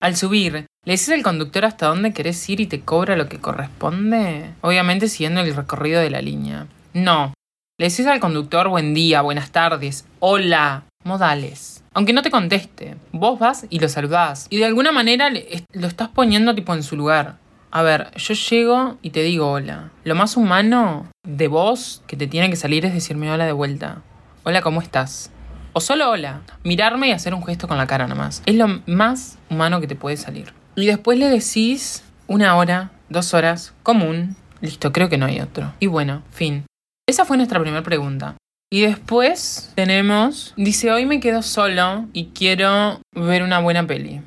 Al 0.00 0.16
subir, 0.16 0.66
¿Le 0.84 0.94
dices 0.94 1.14
al 1.14 1.22
conductor 1.22 1.64
hasta 1.64 1.86
dónde 1.86 2.12
querés 2.12 2.48
ir 2.48 2.60
y 2.60 2.66
te 2.66 2.80
cobra 2.80 3.14
lo 3.14 3.28
que 3.28 3.38
corresponde? 3.38 4.52
Obviamente 4.62 5.06
siguiendo 5.06 5.40
el 5.40 5.54
recorrido 5.54 6.00
de 6.00 6.10
la 6.10 6.20
línea. 6.20 6.66
No. 6.92 7.34
Le 7.78 7.88
decís 7.88 8.06
al 8.06 8.18
conductor 8.18 8.68
buen 8.68 8.92
día, 8.92 9.22
buenas 9.22 9.52
tardes, 9.52 10.06
hola, 10.18 10.82
modales. 11.04 11.71
Aunque 11.94 12.14
no 12.14 12.22
te 12.22 12.30
conteste, 12.30 12.96
vos 13.12 13.38
vas 13.38 13.66
y 13.68 13.78
lo 13.78 13.88
saludás. 13.88 14.46
Y 14.48 14.56
de 14.56 14.64
alguna 14.64 14.92
manera 14.92 15.28
lo 15.30 15.86
estás 15.86 16.08
poniendo 16.08 16.54
tipo 16.54 16.72
en 16.74 16.82
su 16.82 16.96
lugar. 16.96 17.36
A 17.70 17.82
ver, 17.82 18.10
yo 18.16 18.34
llego 18.34 18.98
y 19.02 19.10
te 19.10 19.22
digo 19.22 19.50
hola. 19.50 19.90
Lo 20.04 20.14
más 20.14 20.36
humano 20.36 21.06
de 21.22 21.48
vos 21.48 22.02
que 22.06 22.16
te 22.16 22.26
tiene 22.26 22.48
que 22.48 22.56
salir 22.56 22.86
es 22.86 22.94
decirme 22.94 23.30
hola 23.30 23.44
de 23.44 23.52
vuelta. 23.52 24.02
Hola, 24.44 24.62
¿cómo 24.62 24.80
estás? 24.80 25.30
O 25.74 25.80
solo 25.80 26.10
hola. 26.10 26.40
Mirarme 26.64 27.08
y 27.08 27.12
hacer 27.12 27.34
un 27.34 27.44
gesto 27.44 27.68
con 27.68 27.78
la 27.78 27.86
cara 27.86 28.06
nomás. 28.06 28.42
Es 28.46 28.54
lo 28.54 28.80
más 28.86 29.38
humano 29.50 29.80
que 29.80 29.86
te 29.86 29.94
puede 29.94 30.16
salir. 30.16 30.52
Y 30.76 30.86
después 30.86 31.18
le 31.18 31.28
decís 31.28 32.04
una 32.26 32.56
hora, 32.56 32.90
dos 33.10 33.34
horas, 33.34 33.74
común. 33.82 34.36
Listo, 34.62 34.92
creo 34.92 35.10
que 35.10 35.18
no 35.18 35.26
hay 35.26 35.40
otro. 35.40 35.72
Y 35.78 35.88
bueno, 35.88 36.22
fin. 36.30 36.64
Esa 37.06 37.26
fue 37.26 37.36
nuestra 37.36 37.60
primera 37.60 37.82
pregunta. 37.82 38.36
Y 38.72 38.80
después 38.80 39.70
tenemos, 39.74 40.54
dice, 40.56 40.90
hoy 40.90 41.04
me 41.04 41.20
quedo 41.20 41.42
solo 41.42 42.06
y 42.14 42.28
quiero 42.28 43.02
ver 43.14 43.42
una 43.42 43.60
buena 43.60 43.86
peli. 43.86 44.22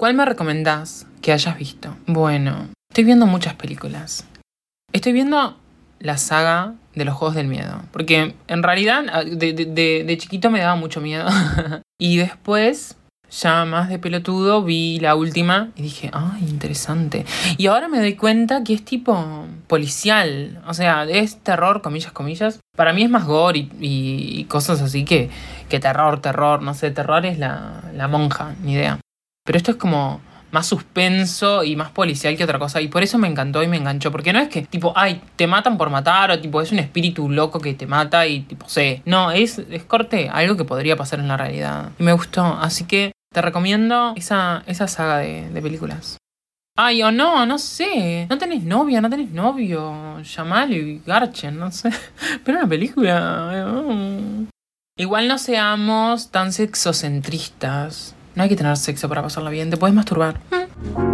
¿Cuál 0.00 0.14
me 0.14 0.24
recomendás 0.24 1.06
que 1.20 1.30
hayas 1.30 1.58
visto? 1.58 1.94
Bueno, 2.06 2.70
estoy 2.90 3.04
viendo 3.04 3.26
muchas 3.26 3.52
películas. 3.52 4.26
Estoy 4.94 5.12
viendo 5.12 5.58
la 5.98 6.16
saga 6.16 6.72
de 6.94 7.04
los 7.04 7.14
Juegos 7.14 7.34
del 7.34 7.48
Miedo. 7.48 7.82
Porque 7.92 8.34
en 8.48 8.62
realidad 8.62 9.26
de, 9.26 9.52
de 9.52 10.16
chiquito 10.16 10.50
me 10.50 10.60
daba 10.60 10.76
mucho 10.76 11.02
miedo. 11.02 11.28
y 12.00 12.16
después 12.16 12.96
ya 13.32 13.64
más 13.64 13.88
de 13.88 13.98
pelotudo, 13.98 14.62
vi 14.62 15.00
la 15.00 15.14
última 15.14 15.70
y 15.74 15.82
dije, 15.82 16.10
ay, 16.12 16.42
interesante. 16.48 17.24
Y 17.56 17.66
ahora 17.66 17.88
me 17.88 17.98
doy 17.98 18.14
cuenta 18.14 18.62
que 18.62 18.74
es 18.74 18.84
tipo 18.84 19.46
policial, 19.66 20.60
o 20.66 20.74
sea, 20.74 21.04
es 21.04 21.38
terror, 21.42 21.80
comillas, 21.80 22.12
comillas. 22.12 22.60
Para 22.76 22.92
mí 22.92 23.02
es 23.02 23.10
más 23.10 23.24
gore 23.24 23.68
y, 23.80 24.44
cosas 24.44 24.82
así 24.82 25.04
que, 25.04 25.30
que 25.68 25.80
terror, 25.80 26.20
terror, 26.20 26.62
no 26.62 26.74
sé, 26.74 26.90
terror 26.90 27.24
es 27.24 27.38
la, 27.38 27.82
la 27.94 28.06
monja, 28.06 28.54
ni 28.62 28.74
idea. 28.74 28.98
Pero 29.44 29.56
esto 29.56 29.70
es 29.70 29.76
como 29.76 30.20
más 30.50 30.66
suspenso 30.66 31.64
y 31.64 31.74
más 31.76 31.90
policial 31.90 32.36
que 32.36 32.44
otra 32.44 32.58
cosa. 32.58 32.80
Y 32.80 32.88
por 32.88 33.02
eso 33.02 33.18
me 33.18 33.26
encantó 33.26 33.62
y 33.62 33.68
me 33.68 33.78
enganchó. 33.78 34.12
Porque 34.12 34.32
no 34.32 34.38
es 34.38 34.48
que, 34.48 34.62
tipo, 34.62 34.92
ay, 34.94 35.20
te 35.36 35.46
matan 35.46 35.78
por 35.78 35.90
matar 35.90 36.30
o 36.30 36.38
tipo, 36.38 36.60
es 36.60 36.70
un 36.70 36.78
espíritu 36.78 37.28
loco 37.30 37.58
que 37.58 37.74
te 37.74 37.86
mata 37.86 38.26
y 38.26 38.40
tipo, 38.40 38.68
sé. 38.68 39.02
No, 39.06 39.32
es, 39.32 39.58
es 39.58 39.82
corte, 39.84 40.28
algo 40.30 40.56
que 40.56 40.64
podría 40.64 40.94
pasar 40.94 41.18
en 41.18 41.28
la 41.28 41.38
realidad. 41.38 41.90
Y 41.98 42.02
me 42.02 42.12
gustó. 42.12 42.44
Así 42.44 42.84
que 42.84 43.12
te 43.32 43.42
recomiendo 43.42 44.12
esa, 44.16 44.62
esa 44.66 44.86
saga 44.88 45.18
de, 45.18 45.60
películas. 45.62 46.18
Ay, 46.76 47.02
o 47.02 47.10
no, 47.10 47.44
no 47.44 47.58
sé. 47.58 48.26
No 48.30 48.38
tenés 48.38 48.62
novia, 48.62 49.00
no 49.00 49.10
tenés 49.10 49.30
novio. 49.30 50.20
Llamalo 50.22 50.74
y 50.74 51.02
garchen, 51.04 51.58
no 51.58 51.70
sé. 51.70 51.90
Pero 52.44 52.58
una 52.58 52.68
película. 52.68 53.84
Mm. 53.86 54.48
Igual 54.96 55.28
no 55.28 55.38
seamos 55.38 56.30
tan 56.30 56.52
sexocentristas. 56.52 58.14
No 58.34 58.42
hay 58.42 58.48
que 58.48 58.56
tener 58.56 58.76
sexo 58.76 59.08
para 59.08 59.22
pasarla 59.22 59.50
bien. 59.50 59.70
Te 59.70 59.76
puedes 59.76 59.94
masturbar. 59.94 60.40
Y 60.50 61.11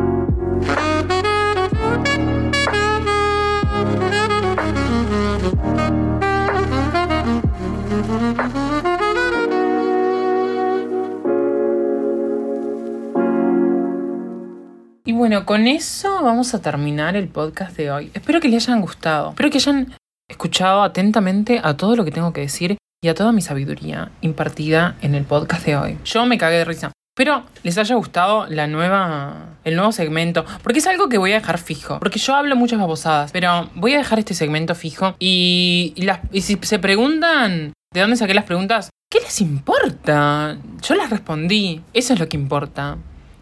bueno, 15.18 15.44
con 15.44 15.66
eso 15.66 16.22
vamos 16.22 16.54
a 16.54 16.62
terminar 16.62 17.16
el 17.16 17.26
podcast 17.26 17.76
de 17.76 17.90
hoy. 17.90 18.10
Espero 18.14 18.40
que 18.40 18.48
les 18.48 18.68
hayan 18.68 18.80
gustado. 18.80 19.30
Espero 19.30 19.50
que 19.50 19.58
hayan 19.58 19.92
escuchado 20.30 20.82
atentamente 20.82 21.60
a 21.60 21.76
todo 21.76 21.96
lo 21.96 22.04
que 22.04 22.12
tengo 22.12 22.32
que 22.32 22.42
decir 22.42 22.76
y 23.02 23.08
a 23.08 23.16
toda 23.16 23.32
mi 23.32 23.42
sabiduría 23.42 24.12
impartida 24.20 24.94
en 25.02 25.16
el 25.16 25.24
podcast 25.24 25.66
de 25.66 25.76
hoy. 25.76 25.98
Yo 26.04 26.24
me 26.24 26.38
cagué 26.38 26.58
de 26.58 26.64
risa. 26.64 26.92
Pero 27.16 27.42
les 27.64 27.76
haya 27.78 27.96
gustado 27.96 28.46
la 28.46 28.68
nueva, 28.68 29.56
el 29.64 29.74
nuevo 29.74 29.90
segmento, 29.90 30.44
porque 30.62 30.78
es 30.78 30.86
algo 30.86 31.08
que 31.08 31.18
voy 31.18 31.32
a 31.32 31.40
dejar 31.40 31.58
fijo, 31.58 31.98
porque 31.98 32.20
yo 32.20 32.36
hablo 32.36 32.54
muchas 32.54 32.78
babosadas, 32.78 33.32
pero 33.32 33.68
voy 33.74 33.94
a 33.94 33.98
dejar 33.98 34.20
este 34.20 34.34
segmento 34.34 34.76
fijo 34.76 35.16
y, 35.18 35.94
y 36.30 36.42
si 36.42 36.56
se 36.62 36.78
preguntan 36.78 37.72
de 37.92 38.00
dónde 38.00 38.14
saqué 38.14 38.34
las 38.34 38.44
preguntas, 38.44 38.90
¿qué 39.10 39.18
les 39.18 39.40
importa? 39.40 40.58
Yo 40.80 40.94
las 40.94 41.10
respondí, 41.10 41.82
eso 41.92 42.12
es 42.12 42.20
lo 42.20 42.28
que 42.28 42.36
importa. 42.36 42.98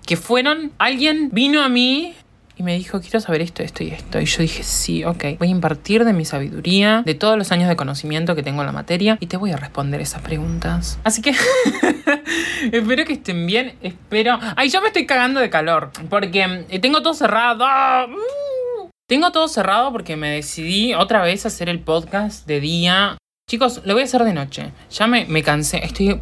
Que 0.06 0.16
fueron, 0.16 0.72
alguien 0.78 1.30
vino 1.32 1.62
a 1.62 1.68
mí 1.68 2.14
y 2.58 2.62
me 2.62 2.74
dijo, 2.74 3.00
quiero 3.00 3.20
saber 3.20 3.42
esto, 3.42 3.62
esto 3.62 3.84
y 3.84 3.88
esto. 3.88 4.18
Y 4.18 4.24
yo 4.24 4.38
dije, 4.38 4.62
sí, 4.62 5.04
ok, 5.04 5.24
voy 5.38 5.48
a 5.48 5.50
impartir 5.50 6.04
de 6.06 6.14
mi 6.14 6.24
sabiduría, 6.24 7.02
de 7.04 7.14
todos 7.14 7.36
los 7.36 7.52
años 7.52 7.68
de 7.68 7.76
conocimiento 7.76 8.34
que 8.34 8.42
tengo 8.42 8.62
en 8.62 8.66
la 8.66 8.72
materia, 8.72 9.18
y 9.20 9.26
te 9.26 9.36
voy 9.36 9.50
a 9.50 9.56
responder 9.58 10.00
esas 10.00 10.22
preguntas. 10.22 10.98
Así 11.04 11.20
que 11.20 11.34
espero 12.72 13.04
que 13.04 13.12
estén 13.12 13.46
bien, 13.46 13.74
espero... 13.82 14.38
Ay, 14.56 14.70
yo 14.70 14.80
me 14.80 14.86
estoy 14.86 15.04
cagando 15.04 15.40
de 15.40 15.50
calor, 15.50 15.90
porque 16.08 16.64
eh, 16.70 16.78
tengo 16.78 17.02
todo 17.02 17.12
cerrado. 17.12 17.66
Uh. 18.06 18.88
Tengo 19.06 19.32
todo 19.32 19.48
cerrado 19.48 19.92
porque 19.92 20.16
me 20.16 20.30
decidí 20.30 20.94
otra 20.94 21.22
vez 21.22 21.44
hacer 21.44 21.68
el 21.68 21.80
podcast 21.80 22.46
de 22.46 22.60
día. 22.60 23.18
Chicos, 23.48 23.82
lo 23.84 23.92
voy 23.92 24.02
a 24.02 24.06
hacer 24.06 24.24
de 24.24 24.32
noche. 24.32 24.72
Ya 24.90 25.06
me, 25.06 25.26
me 25.26 25.42
cansé. 25.42 25.84
Estoy 25.84 26.20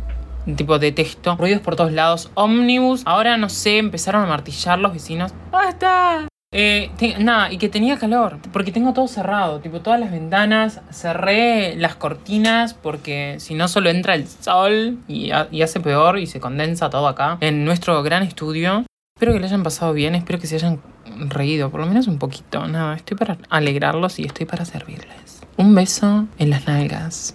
tipo 0.57 0.79
detesto. 0.79 1.37
Ruidos 1.37 1.61
por 1.61 1.77
todos 1.77 1.93
lados. 1.93 2.31
Ómnibus. 2.35 3.03
Ahora 3.05 3.37
no 3.37 3.49
sé, 3.49 3.79
empezaron 3.79 4.23
a 4.23 4.27
martillar 4.27 4.79
los 4.79 4.93
vecinos. 4.93 5.33
¡Basta! 5.51 6.29
Eh, 6.57 6.93
nada, 7.19 7.53
y 7.53 7.59
que 7.59 7.69
tenía 7.69 7.99
calor, 7.99 8.39
porque 8.53 8.71
tengo 8.71 8.93
todo 8.93 9.09
cerrado, 9.09 9.59
tipo 9.59 9.81
todas 9.81 9.99
las 9.99 10.13
ventanas, 10.13 10.81
cerré 10.93 11.75
las 11.75 11.97
cortinas 11.97 12.75
porque 12.75 13.39
si 13.41 13.55
no 13.55 13.67
solo 13.67 13.91
entra 13.91 14.15
el 14.15 14.29
sol 14.29 14.99
y, 15.09 15.33
y, 15.51 15.63
hace 15.63 15.81
peor 15.81 16.21
y 16.21 16.29
se 16.29 16.39
condensa 16.39 16.91
todo 16.91 17.09
acá 17.09 17.39
en 17.41 17.65
nuestro 17.65 18.01
gran 18.05 18.23
estudio. 18.23 18.85
Espero 19.17 19.33
que 19.33 19.41
lo 19.41 19.47
hayan 19.47 19.65
pasado 19.65 19.93
bien, 19.95 20.15
espero 20.15 20.39
que 20.39 20.47
se 20.47 20.55
hayan 20.55 20.81
reído, 21.29 21.71
por 21.71 21.81
lo 21.81 21.87
menos 21.87 22.07
un 22.07 22.19
poquito. 22.19 22.67
Nada, 22.69 22.95
estoy 22.95 23.17
para 23.17 23.37
alegrarlos 23.51 24.21
y 24.21 24.25
estoy 24.25 24.47
para 24.47 24.65
servirles. 24.65 25.41
Un 25.57 25.75
beso 25.75 26.27
en 26.39 26.51
las 26.51 26.69
nalgas. 26.69 27.35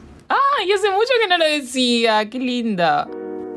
¡Ay, 0.59 0.73
hace 0.73 0.91
mucho 0.91 1.13
que 1.21 1.29
no 1.29 1.37
lo 1.37 1.45
decía! 1.45 2.29
¡Qué 2.29 2.37
linda! 2.37 3.07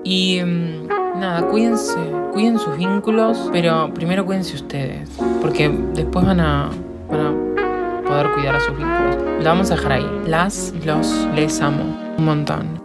Y 0.04 0.40
mm, 0.40 0.86
nada, 1.18 1.48
cuídense, 1.48 1.98
cuiden 2.32 2.60
sus 2.60 2.76
vínculos, 2.76 3.48
pero 3.50 3.92
primero 3.92 4.24
cuídense 4.24 4.54
ustedes, 4.54 5.10
porque 5.40 5.68
después 5.94 6.24
van 6.24 6.38
a, 6.38 6.70
van 7.10 7.20
a 7.20 8.02
poder 8.06 8.30
cuidar 8.34 8.54
a 8.54 8.60
sus 8.60 8.76
vínculos. 8.76 9.16
Lo 9.38 9.44
vamos 9.44 9.72
a 9.72 9.74
dejar 9.74 9.92
ahí. 9.92 10.06
Las, 10.26 10.72
los, 10.84 11.26
les 11.34 11.60
amo. 11.60 11.82
Un 12.18 12.24
montón. 12.24 12.80